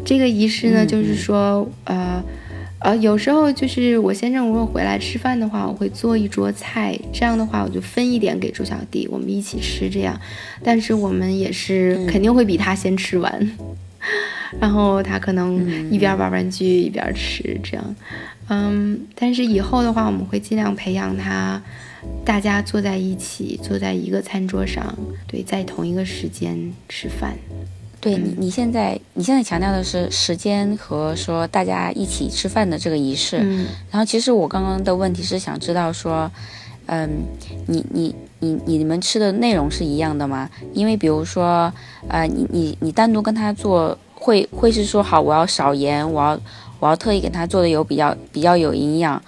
[0.04, 2.24] 这个仪式呢，就是说，呃。
[2.80, 10.20] 呃，有时候就是我先生如果回来吃饭的话，我会做一桌菜，这样的话我就分一点给朱小弟，我们一起吃这样。
[10.62, 13.52] 但是我们也是肯定会比他先吃完，
[14.62, 17.96] 然后他可能一边玩玩具一边吃这样。
[18.48, 21.62] 嗯，但是以后的话，我们会尽量培养他，
[22.24, 24.96] 大家坐在一起，坐在一个餐桌上，
[25.28, 27.36] 对，在同一个时间吃饭。
[28.00, 33.40] 对你，你现在你现在强调的是时间和说大家一起吃饭的这个仪式。
[33.42, 33.66] 嗯。
[33.90, 36.32] 然后其实我刚刚的问题是想知道说，
[36.86, 37.10] 嗯，
[37.66, 40.48] 你你你你们吃的内容是一样的吗？
[40.72, 41.74] 因为比如说，
[42.08, 46.40] 呃，你你你单独跟他做，会会是说好我要少盐，我要
[46.80, 49.22] 我要特意给他做的有比较比较有营养，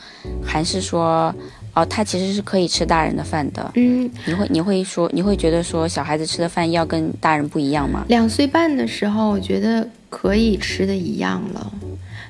[0.44, 1.34] 还是说？
[1.74, 3.72] 哦，他其实是可以吃大人的饭的。
[3.76, 8.04] 嗯，你会你会说你会觉得说小孩子吃的饭要跟大人不一样吗？
[8.08, 11.72] 两岁半的时候，我觉得可以吃的一样了，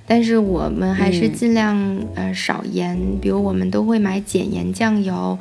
[0.05, 1.78] 但是我们还是尽量
[2.15, 5.39] 呃少盐，比如我们都会买减盐酱油，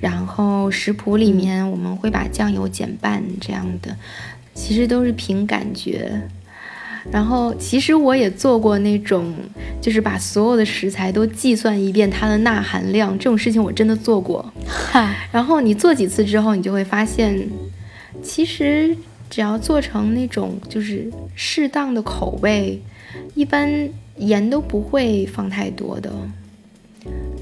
[0.00, 3.96] 然后食谱里面我们会把酱油减半这样的，
[4.54, 6.22] 其实都是凭感觉。
[7.10, 9.34] 然后，其实我也做过那种，
[9.80, 14.52] 就是把所有的食材都计算一遍它的钠含量，这种事情我真的做过。
[15.32, 17.48] 然后你做几次之后，你就会发现，
[18.22, 18.96] 其实
[19.30, 22.80] 只要做成那种就是适当的口味，
[23.34, 26.12] 一般盐都不会放太多的。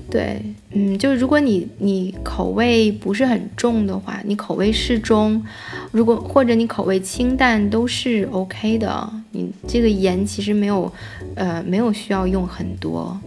[0.09, 0.41] 对，
[0.71, 5.43] 嗯，就是如果你你口味不是很重的话，你口味适中，
[5.91, 9.11] 如果或者你口味清淡都是 OK 的。
[9.33, 10.91] 你这个盐其实没有，
[11.35, 13.19] 呃，没有需要用很多。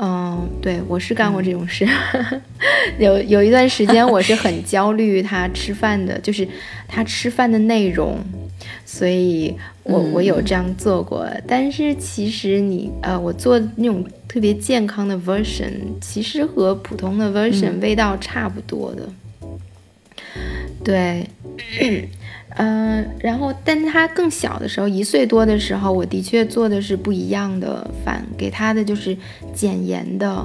[0.00, 1.84] 嗯，对我是干过这种事，
[2.98, 6.46] 有有一段时间我是很焦虑他吃饭的， 就是
[6.86, 8.16] 他吃饭的内容，
[8.86, 11.28] 所以我我有这样做过。
[11.48, 19.08] 但是其实你呃，我做那种特别健康的 version，其实和普通的 version 味道差不多的。
[20.84, 21.28] 对。
[22.60, 29.16] 嗯，然后，但他更小的时候，一岁多的时候，我的确做的是不一样的饭，给他的就是
[29.54, 30.44] 减盐的。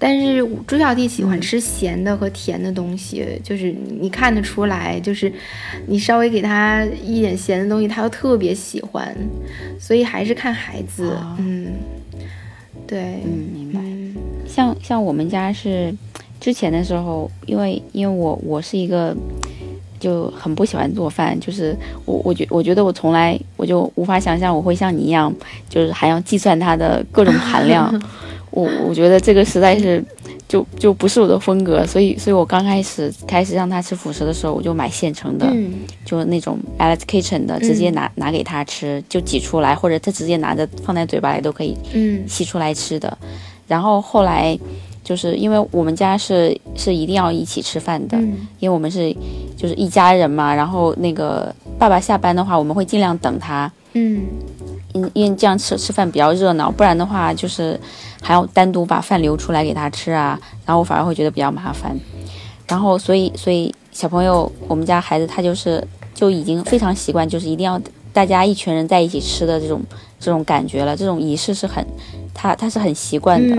[0.00, 5.32] 但是朱小弟喜欢吃咸的和甜的东西，就是你看得出来，就是
[5.86, 9.16] 你稍微给他一点咸的东西，他都特别喜欢。
[9.78, 11.72] 所以还是看孩子，嗯，
[12.84, 13.80] 对，嗯，明白。
[14.44, 15.94] 像像我们家是
[16.40, 19.16] 之前的时候，因为因为我我是一个
[19.98, 25.32] 就很不喜欢做饭，就是我我觉我觉得我从来我就无法想象我会像你一样，
[25.68, 27.92] 就是还要计算它的各种含量。
[28.50, 30.02] 我我觉得这个实在是
[30.48, 35.46] 就就不是我的风格，所以所以我刚开始开始让他吃辅食的时候，我就买现成的，
[36.04, 43.16] 就那种 Alex Kitchen 的，直接拿拿给他吃，就挤出来，或者他直接拿着放在嘴巴里都可以，嗯，吸出来吃的。
[43.66, 44.58] 然后后来
[45.08, 48.18] 就是因为我们家是是一定要一起吃饭的，
[48.58, 49.16] 因为我们是
[49.56, 50.54] 就是一家人嘛。
[50.54, 54.26] 然后那个爸爸下班的话，我们会尽量等他，嗯。
[54.94, 57.78] 因因为这样吃吃饭比较热闹，不然的话就是
[58.22, 61.94] 还要单独把饭留出来给他吃啊，然后我反而会觉得比较麻烦。
[62.66, 67.80] 然后所以所以小朋友，我们家孩子他就是就已经非常习惯，就是一定要
[68.12, 69.82] 大家一群人在一起吃的这种
[70.18, 71.86] 这种感觉了，这种仪式是很
[72.38, 73.56] 他他是很习惯的。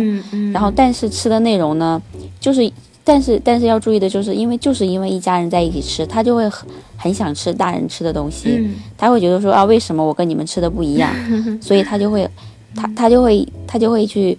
[0.54, 2.02] 然后但是吃的内容呢，
[2.40, 2.72] 就是。
[3.02, 11.10] 但是，但是要注意的就是，因为就是因为一家人在一起吃，他就会很很想吃大人吃的东西，他会觉得说啊，为什么我跟你们吃的不一样？
[11.60, 12.30] 所以他就会，
[12.76, 14.38] 他他就会他就会去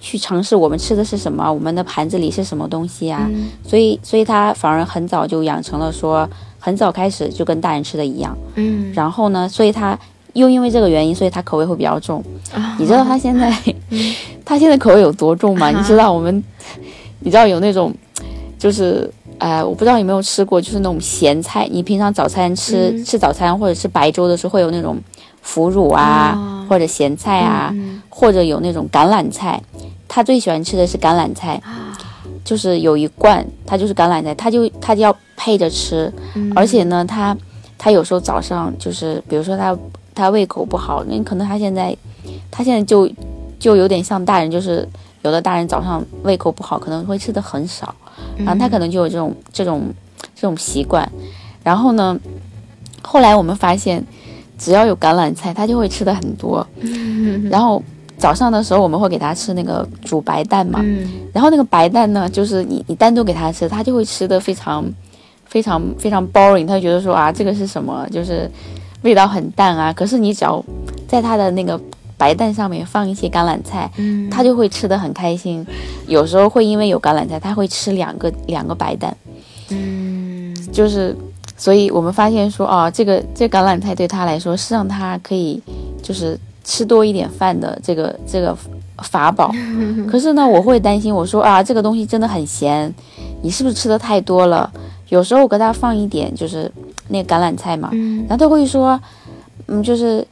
[0.00, 3.26] 去尝试我们吃的是什么，我们的盘子里是什么东西啊？
[3.66, 6.28] 所以，所以他反而很早就养成了说，
[6.58, 8.36] 很早开始就跟大人吃的一样。
[8.56, 9.98] 嗯，然后呢，所以他
[10.34, 12.22] 又因为这个原因，所以他口味会比较重。
[12.78, 13.52] 你知道他现在
[14.44, 15.70] 他现在口味有多重吗？
[15.70, 16.42] 你知道我们，
[17.20, 17.92] 你知道有那种。
[18.60, 21.66] 就是，呃，我不知道有没有吃过，就是那种咸菜。
[21.72, 24.98] 你平常早餐吃吃早餐或者吃白粥的时候，会有那种
[25.40, 27.74] 腐乳啊，或者咸菜啊，
[28.10, 29.58] 或者有那种橄榄菜。
[30.06, 31.58] 他最喜欢吃的是橄榄菜，
[32.44, 36.12] 就是有一罐，他就是橄榄菜，他就他就要配着吃。
[36.54, 37.34] 而且呢，他
[37.78, 39.74] 他有时候早上就是，比如说他
[40.14, 41.96] 他胃口不好，那可能他现在
[42.50, 43.10] 他现在就
[43.58, 44.86] 就有点像大人，就是
[45.22, 47.94] 有的大人早上胃口不好，可能会吃的很少。
[48.36, 49.82] 然后他可能就有这种这种
[50.34, 51.10] 这种习惯，
[51.62, 52.18] 然后呢，
[53.02, 54.04] 后来我们发现，
[54.58, 56.66] 只要有橄榄菜，他就会吃的很多。
[57.50, 57.82] 然后
[58.18, 60.84] 早上的时候我们会给他吃那个煮白蛋嘛，
[61.32, 64.84] 然后那个白蛋呢，就是你你单独给他吃，他就会吃的非常
[65.46, 68.50] 非常非常 boring，他就觉得说啊这个是什么，就是
[69.02, 69.92] 味道很淡啊。
[69.92, 70.64] 可是你只要
[71.06, 71.80] 在它的那个。
[72.20, 75.66] 白蛋上面放一些橄榄菜，嗯，他就会吃的很开心。
[76.06, 79.16] 有时候会因为有橄榄菜，他会吃两个两个白蛋，
[79.70, 81.16] 嗯，就是，
[81.56, 85.62] 所以我们发现说，哦，这个这橄榄菜对他来说是让他可以
[86.02, 88.54] 就是吃多一点饭的这个这个
[88.98, 89.50] 法宝。
[90.06, 92.92] 可是呢，我会担心，我说啊，这个东西真的很咸，
[93.40, 94.70] 你是不是吃的太多了？
[95.10, 96.72] 有时候我给他放一点，就是
[97.08, 97.90] 那个橄榄菜嘛，
[98.26, 98.98] 然后他会说，
[99.66, 100.26] 嗯，就是。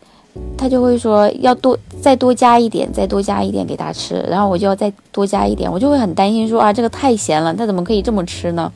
[0.56, 8.70] 他就会说要多再多加一点，再多加一点给他吃，然后我就要再多加一点，我就会很担心说啊，这个太咸了，他怎么可以这么吃呢？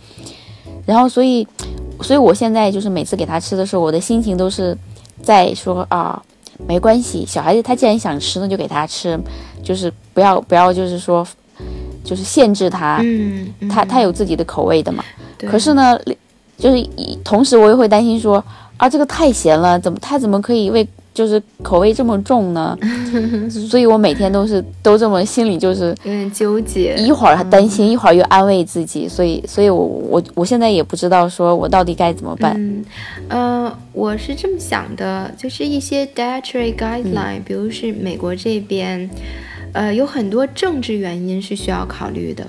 [0.84, 1.46] 然后所以，
[2.00, 4.76] 所以我现在就是每次给他吃的时候，我的心情都是
[5.22, 6.20] 在说啊，
[6.66, 9.16] 没关系，小孩子他既然想吃，那就给他吃，
[9.62, 11.24] 就是不要不要就是说，
[12.04, 15.04] 就是限制他，嗯，他他有自己的口味的嘛。
[15.48, 15.98] 可是呢，
[16.56, 16.88] 就是
[17.24, 18.42] 同时我又会担心说
[18.76, 22.78] 啊，这个太咸了，怎么他怎么可以为就是口味这么重呢，
[23.68, 32.54] 所以我每天都是都这么心里就是有点纠结，一会儿还担心，一会儿又安慰自己，所以，所以我我我现在也不知道说我到底该怎么办。
[32.56, 32.84] 嗯，
[33.28, 39.10] 呃，我是这么想的，就是一些 dietary guideline，比如是美国这边，
[39.72, 42.46] 呃，有很多政治原因是需要考虑的，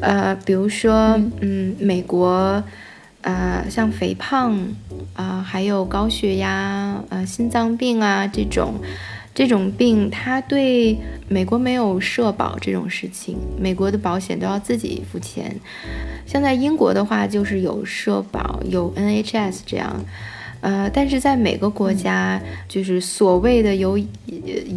[0.00, 2.62] 呃，比如说，嗯，美国。
[3.22, 4.56] 呃，像肥胖
[5.14, 8.74] 啊，还有高血压、呃，心脏病啊这种，
[9.34, 15.56] 这种病，它对美国没有社保这种事情，美国的保险都要自己付钱。
[16.24, 20.04] 像在英国的话，就是有社保，有 NHS 这样。
[20.60, 23.98] 呃，但是在每个国家，就是所谓的由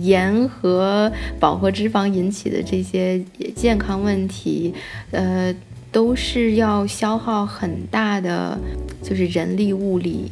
[0.01, 3.23] 盐和饱和脂肪引起的这些
[3.55, 4.73] 健康问题，
[5.11, 5.55] 呃。
[5.91, 8.59] 都是要消耗很大的，
[9.01, 10.32] 就是人力物力，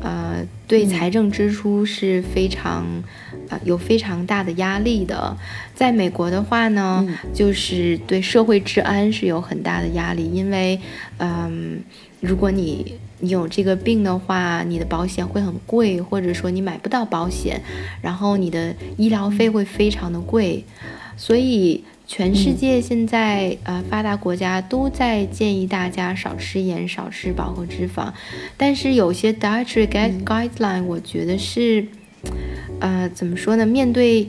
[0.00, 2.86] 呃，对财政支出是非常，
[3.50, 5.36] 呃，有非常大的压力的。
[5.74, 10.80] 在美国的话呢，就是对社会治安是有很大的压力，因为，
[11.18, 11.78] 嗯，
[12.20, 17.60] 如果你你有这个病的话，你的保险会很贵，或者说你买不到保险，
[18.02, 20.64] 然后你的医疗费会非常的贵，
[21.16, 21.84] 所以。
[22.08, 28.12] 全世界现在，呃，发达国家都在建议大家少吃盐、少吃饱和脂肪，
[28.56, 29.88] 但是有些 dietary
[30.24, 31.84] guideline，我觉得是，
[32.78, 33.66] 呃，怎么说呢？
[33.66, 34.28] 面对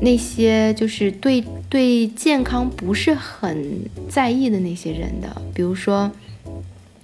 [0.00, 6.10] 那些就是对对健康不是很在意的那些人的，比如说，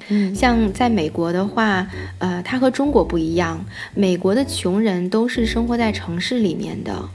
[0.09, 1.86] 嗯，像在美国的话，
[2.18, 7.09] 呃，它和中国不一样，美国的穷人都是生活在城市里面的，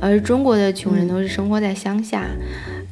[0.00, 2.26] 而中国的穷人都是生活在乡下。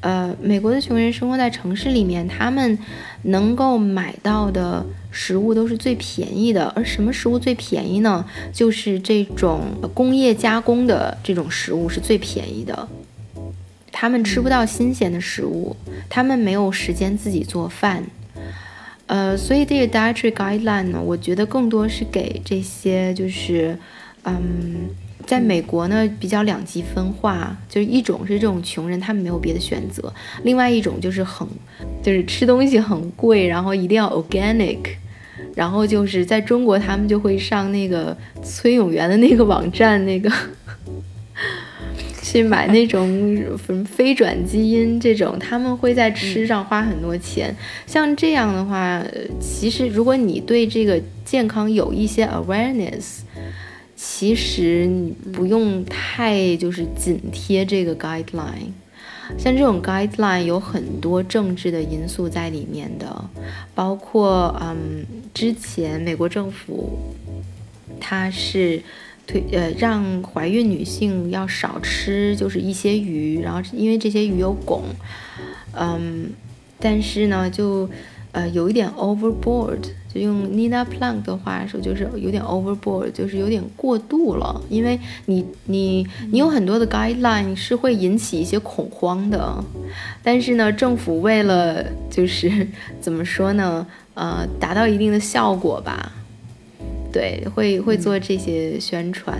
[0.01, 2.77] 呃，美国的穷人生活在城市里面，他们
[3.23, 6.73] 能够买到的食物都是最便宜的。
[6.75, 8.25] 而什么食物最便宜呢？
[8.53, 9.61] 就是这种
[9.95, 12.89] 工业加工的这种食物是最便宜的。
[13.93, 15.77] 他们吃不到新鲜的食物，
[16.09, 18.05] 他们没有时间自己做饭。
[19.13, 23.77] 呃，所以这个 dietary guideline 呢，我觉得更多是给这些就是，
[24.25, 24.89] 嗯。
[25.25, 30.03] 在美国呢，比较两极分化，就是一种是这种穷人，他们没有别的选择；，
[30.43, 31.47] 另外一种就是很，
[32.03, 34.79] 就是吃东西很贵，然后一定要 organic，
[35.55, 40.29] 然后就是在中国，他们就会上那个崔永元的那个网站，那个
[42.33, 43.07] 去买 那种
[43.67, 47.55] 什么非转基因这种，他们会在吃上花很多钱。
[47.87, 49.05] 像这样的话，
[49.39, 53.21] 其实如果你对这个健康有一些 awareness。
[53.95, 58.73] 其实你不用太就是紧贴这个 guideline，
[59.39, 63.25] 像这种 guideline 有很多政治的因素在里面的，
[63.77, 66.99] 包括嗯，之前美国政府
[68.01, 68.83] 它是
[69.27, 74.81] 推呃让怀孕女性要少吃就是一些鱼，然后因为这些鱼有汞，
[75.75, 76.31] 嗯，
[76.79, 77.89] 但是呢就。
[78.35, 84.59] 呃，有一点 overboard，就用 Nina Plank 的话说，就是有点 overboard，就是有点过度了。
[84.71, 89.63] 因为你你你有很多的 guideline 是会引起一些恐慌的，
[90.23, 92.67] 但是呢，政府为了就是
[93.03, 96.11] 怎么说呢，呃，达到一定的效果吧。
[97.13, 99.39] 对，会会做这些宣传，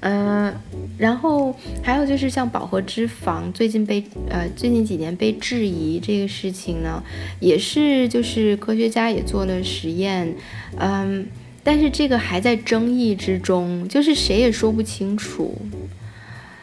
[0.00, 0.52] 嗯，
[0.98, 7.00] 然后还有就是像饱和脂肪，最近被呃最近几年被质疑这个事情呢，
[7.38, 10.34] 也是就是科学家也做了实验，
[10.76, 11.24] 嗯，
[11.62, 15.56] 但是这个还在争议之中，就是谁也说不清楚。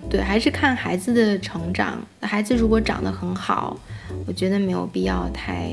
[0.07, 3.79] 对，还是看孩子的成长，孩子如果长得很好，
[4.27, 5.71] 我觉得没有必要太。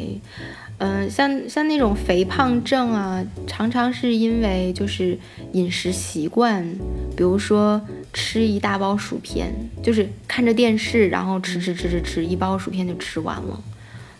[0.85, 5.17] 嗯，像像那种肥胖症啊，常常是因为就是
[5.53, 6.69] 饮食习惯，
[7.17, 7.81] 比如说
[8.13, 13.63] 吃一大包薯片，就是看着电视，然后吃吃吃吃吃一包薯片就吃完了，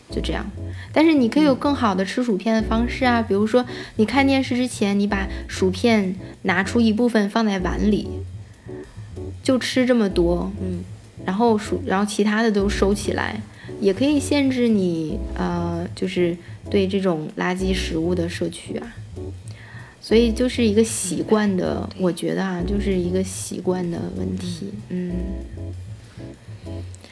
[0.09, 0.47] 就这样。
[0.93, 8.07] 但是你可以有更好的吃薯片的方式啊，比如说你看电视之前，你把薯片拿出一部分放在碗里，
[9.43, 10.85] 就吃这么多，嗯，
[11.25, 13.41] 然后薯，然后其他的都收起来，
[13.81, 16.37] 也可以限制你，呃，就是。
[16.73, 18.95] 对这种垃圾食物的摄取啊，
[20.01, 24.73] 所以就是一个习惯的，我觉得啊，就是一个习惯的问题。
[24.89, 25.13] 嗯，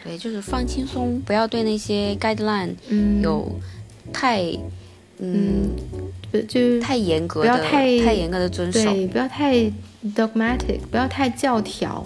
[0.03, 2.71] 对，就是放轻松，不要对那些 guideline
[3.23, 3.61] 有
[4.11, 4.43] 太
[5.19, 5.69] 嗯，
[6.49, 9.71] 就太严格，不要太太严格的遵守，对，不要太
[10.17, 12.03] dogmatic，不要太教条。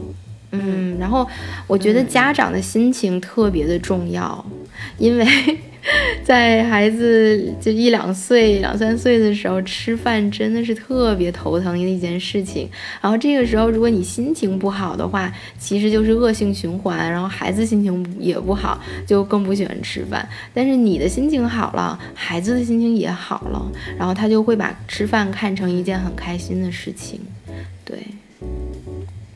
[0.51, 1.25] 嗯，然后
[1.69, 4.45] 我觉得家长的心情特别的重要，
[4.99, 5.25] 因为。
[6.25, 12.69] 在孩子就一两岁、两三岁的时候，吃饭真的是特别头疼的一件事情。
[13.03, 17.11] 然后这个时候，如果你心情不好的话，其实就是恶性循环。
[17.13, 20.27] 然后孩子心情也不好，就更不喜欢吃饭。
[20.55, 27.21] 但是你的心情好了，孩子的心情也好了，然后他就会把吃饭看成一件很开心的事情。
[27.85, 27.99] 对，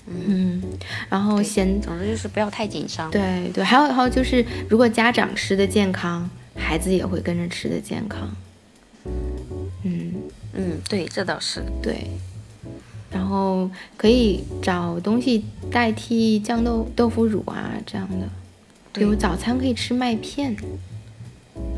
[0.07, 0.63] 嗯，
[1.11, 3.11] 然后先，总之就是不要太紧张。
[3.11, 6.29] 对对，还有还有就是，如果家长吃的健康。
[6.59, 8.29] 孩子也会跟着吃的健康，
[9.85, 10.13] 嗯
[10.53, 12.11] 嗯，对，这倒是对。
[13.11, 18.29] 然后可以找东西代替酱豆豆腐乳啊这样的，
[18.93, 20.55] 比如早餐可以吃麦片，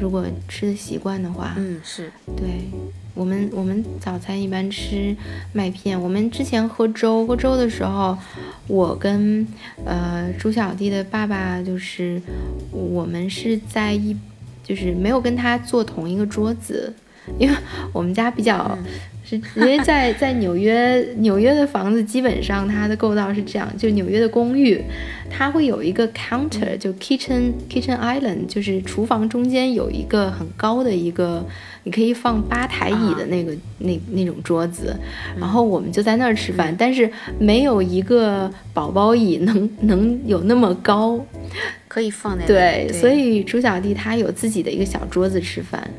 [0.01, 2.69] 如果吃的习惯的话，嗯，是对。
[3.15, 5.15] 我们我们早餐一般吃
[5.53, 6.01] 麦片。
[6.01, 8.17] 我们之前喝粥喝粥的时候，
[8.67, 9.47] 我跟
[9.85, 12.21] 呃朱小弟的爸爸就是
[12.73, 14.17] 我们是在一。
[14.71, 16.95] 就是没有跟他坐同一个桌子，
[17.41, 17.57] 因为
[17.93, 18.79] 我们家比较
[19.39, 24.81] 是因为在在纽约，纽约的房子基本上它的构造是这样，就纽约的公寓，
[25.31, 31.47] 它会有一个 counter，就 kitchen kitchen island，就是厨房中间有一个很高的一个
[31.85, 34.95] 你可以放吧台椅的那个那那种桌子，
[35.39, 41.25] 然后我们就在那儿吃饭，但是没有一个宝宝椅能能有那么高。
[41.89, 45.91] 可以放在对，所以朱小弟他有自己的一个小桌子吃饭，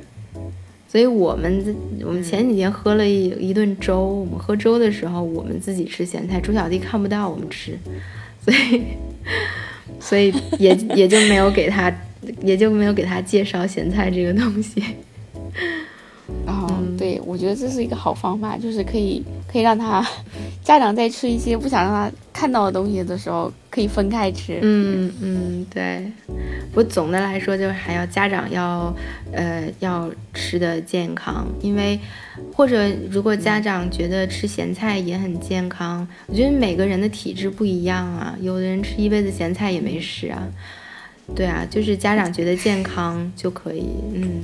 [0.91, 1.73] 所以我们
[2.05, 7.77] 我们前几天喝了一一顿粥，我们喝粥的时候我们自己吃咸菜，猪小弟看不到我们吃，
[8.43, 8.83] 所以
[10.01, 11.89] 所以也也就没有给他
[12.41, 14.83] 也就没有给他介绍咸菜这个东西。
[16.45, 16.67] 哦，
[17.01, 20.07] 对，我觉得这是一个好方法，就是可以可以让他
[20.63, 24.59] 家长在吃一些不想让他看到的东西的时候，可以分开吃。
[24.61, 26.05] 嗯嗯，对。
[26.71, 28.95] 不，总的来说就是还要家长要
[29.33, 31.99] 呃要吃的健康，因为
[32.53, 40.47] 或者如果家长觉得吃咸菜也很健康，我觉得每个人的体质不一样啊，有的人吃一辈子咸菜也没事啊。
[41.35, 44.43] 对啊，就是家长觉得健康就可以，嗯。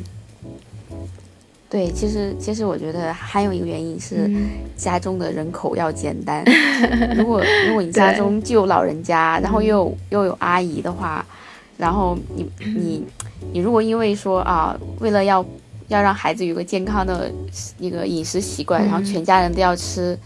[1.70, 4.32] 对，其实其实我觉得还有一个原因是
[4.78, 6.42] 家中的人口要简单。
[7.18, 11.26] 如果如果你家中既有老人家，然后又有又有阿姨的话，
[11.76, 13.06] 然后你 你
[13.52, 15.46] 你如果因为说啊，为了要
[15.90, 17.30] 要让孩子有个健康的
[17.78, 20.18] 一个饮食习惯，然后全家人都要吃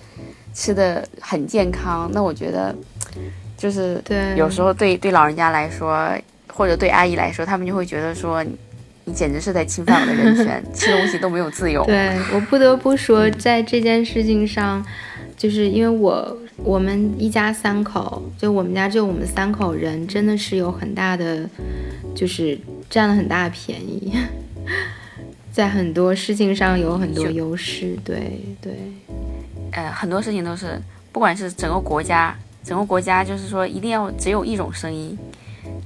[0.53, 2.75] 吃的很健康，那我觉得
[3.57, 3.99] 就是
[4.37, 6.07] 有时候对对老人家来说，
[6.53, 8.45] 或者对阿姨来说，他们就会觉得说。
[9.05, 11.83] 你简直是在侵犯我的人权， 吃东西都没有自由。
[11.85, 14.85] 对我不得不说，在这件事情上，
[15.35, 21.49] 就是因为我我们一家三口，就我们家就我们三口人，真的是有很大的，
[22.15, 22.57] 就是
[22.89, 24.13] 占了很大的便宜，
[25.51, 27.97] 在很多事情上有很多优势。
[28.05, 28.73] 对对，
[29.71, 30.79] 呃，很多事情都是，
[31.11, 35.17] 不管是整个国家，整个国家就是说一定要只有一种声音。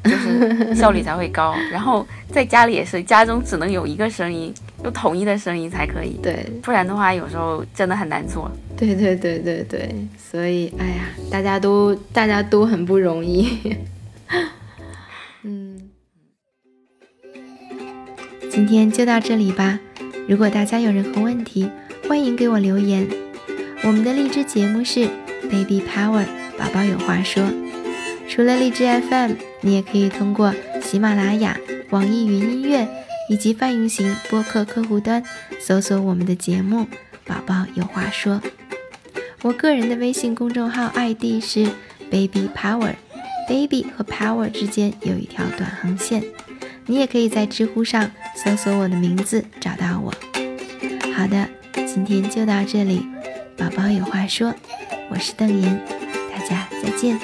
[0.03, 4.53] 就是效率才会高，然后在家里也是，家中只能有一个声音，
[4.83, 6.19] 有统一的声音才可以。
[6.21, 8.49] 对，不然的话，有时候真的很难做。
[8.77, 13.57] 对对对对对，所以哎呀，大家都大家都很不容易。
[15.43, 15.89] 嗯，
[18.49, 19.79] 今天就到这里吧。
[20.27, 21.69] 如果大家有任何问题，
[22.07, 23.07] 欢迎给我留言。
[23.83, 25.07] 我们的荔枝节目是
[25.43, 26.25] Baby Power，
[26.57, 27.43] 宝宝有话说。
[28.27, 31.57] 除了荔枝 FM，你也可以通过喜马拉雅、
[31.89, 32.87] 网易云音乐
[33.29, 35.23] 以及泛用型播客客户端
[35.59, 36.81] 搜索我们的节目
[37.25, 38.35] 《宝宝有话说》。
[39.41, 41.65] 我个人的微信公众号 ID 是
[42.11, 46.23] Baby Power，Baby 和 Power 之间有一条短横线。
[46.87, 50.13] 你也可以在知乎上搜索我的名字找到我。
[51.15, 51.47] 好的，
[51.85, 53.07] 今天就到这里，
[53.55, 54.53] 宝宝有话说，
[55.09, 55.79] 我是邓岩，
[56.31, 57.17] 大家再见。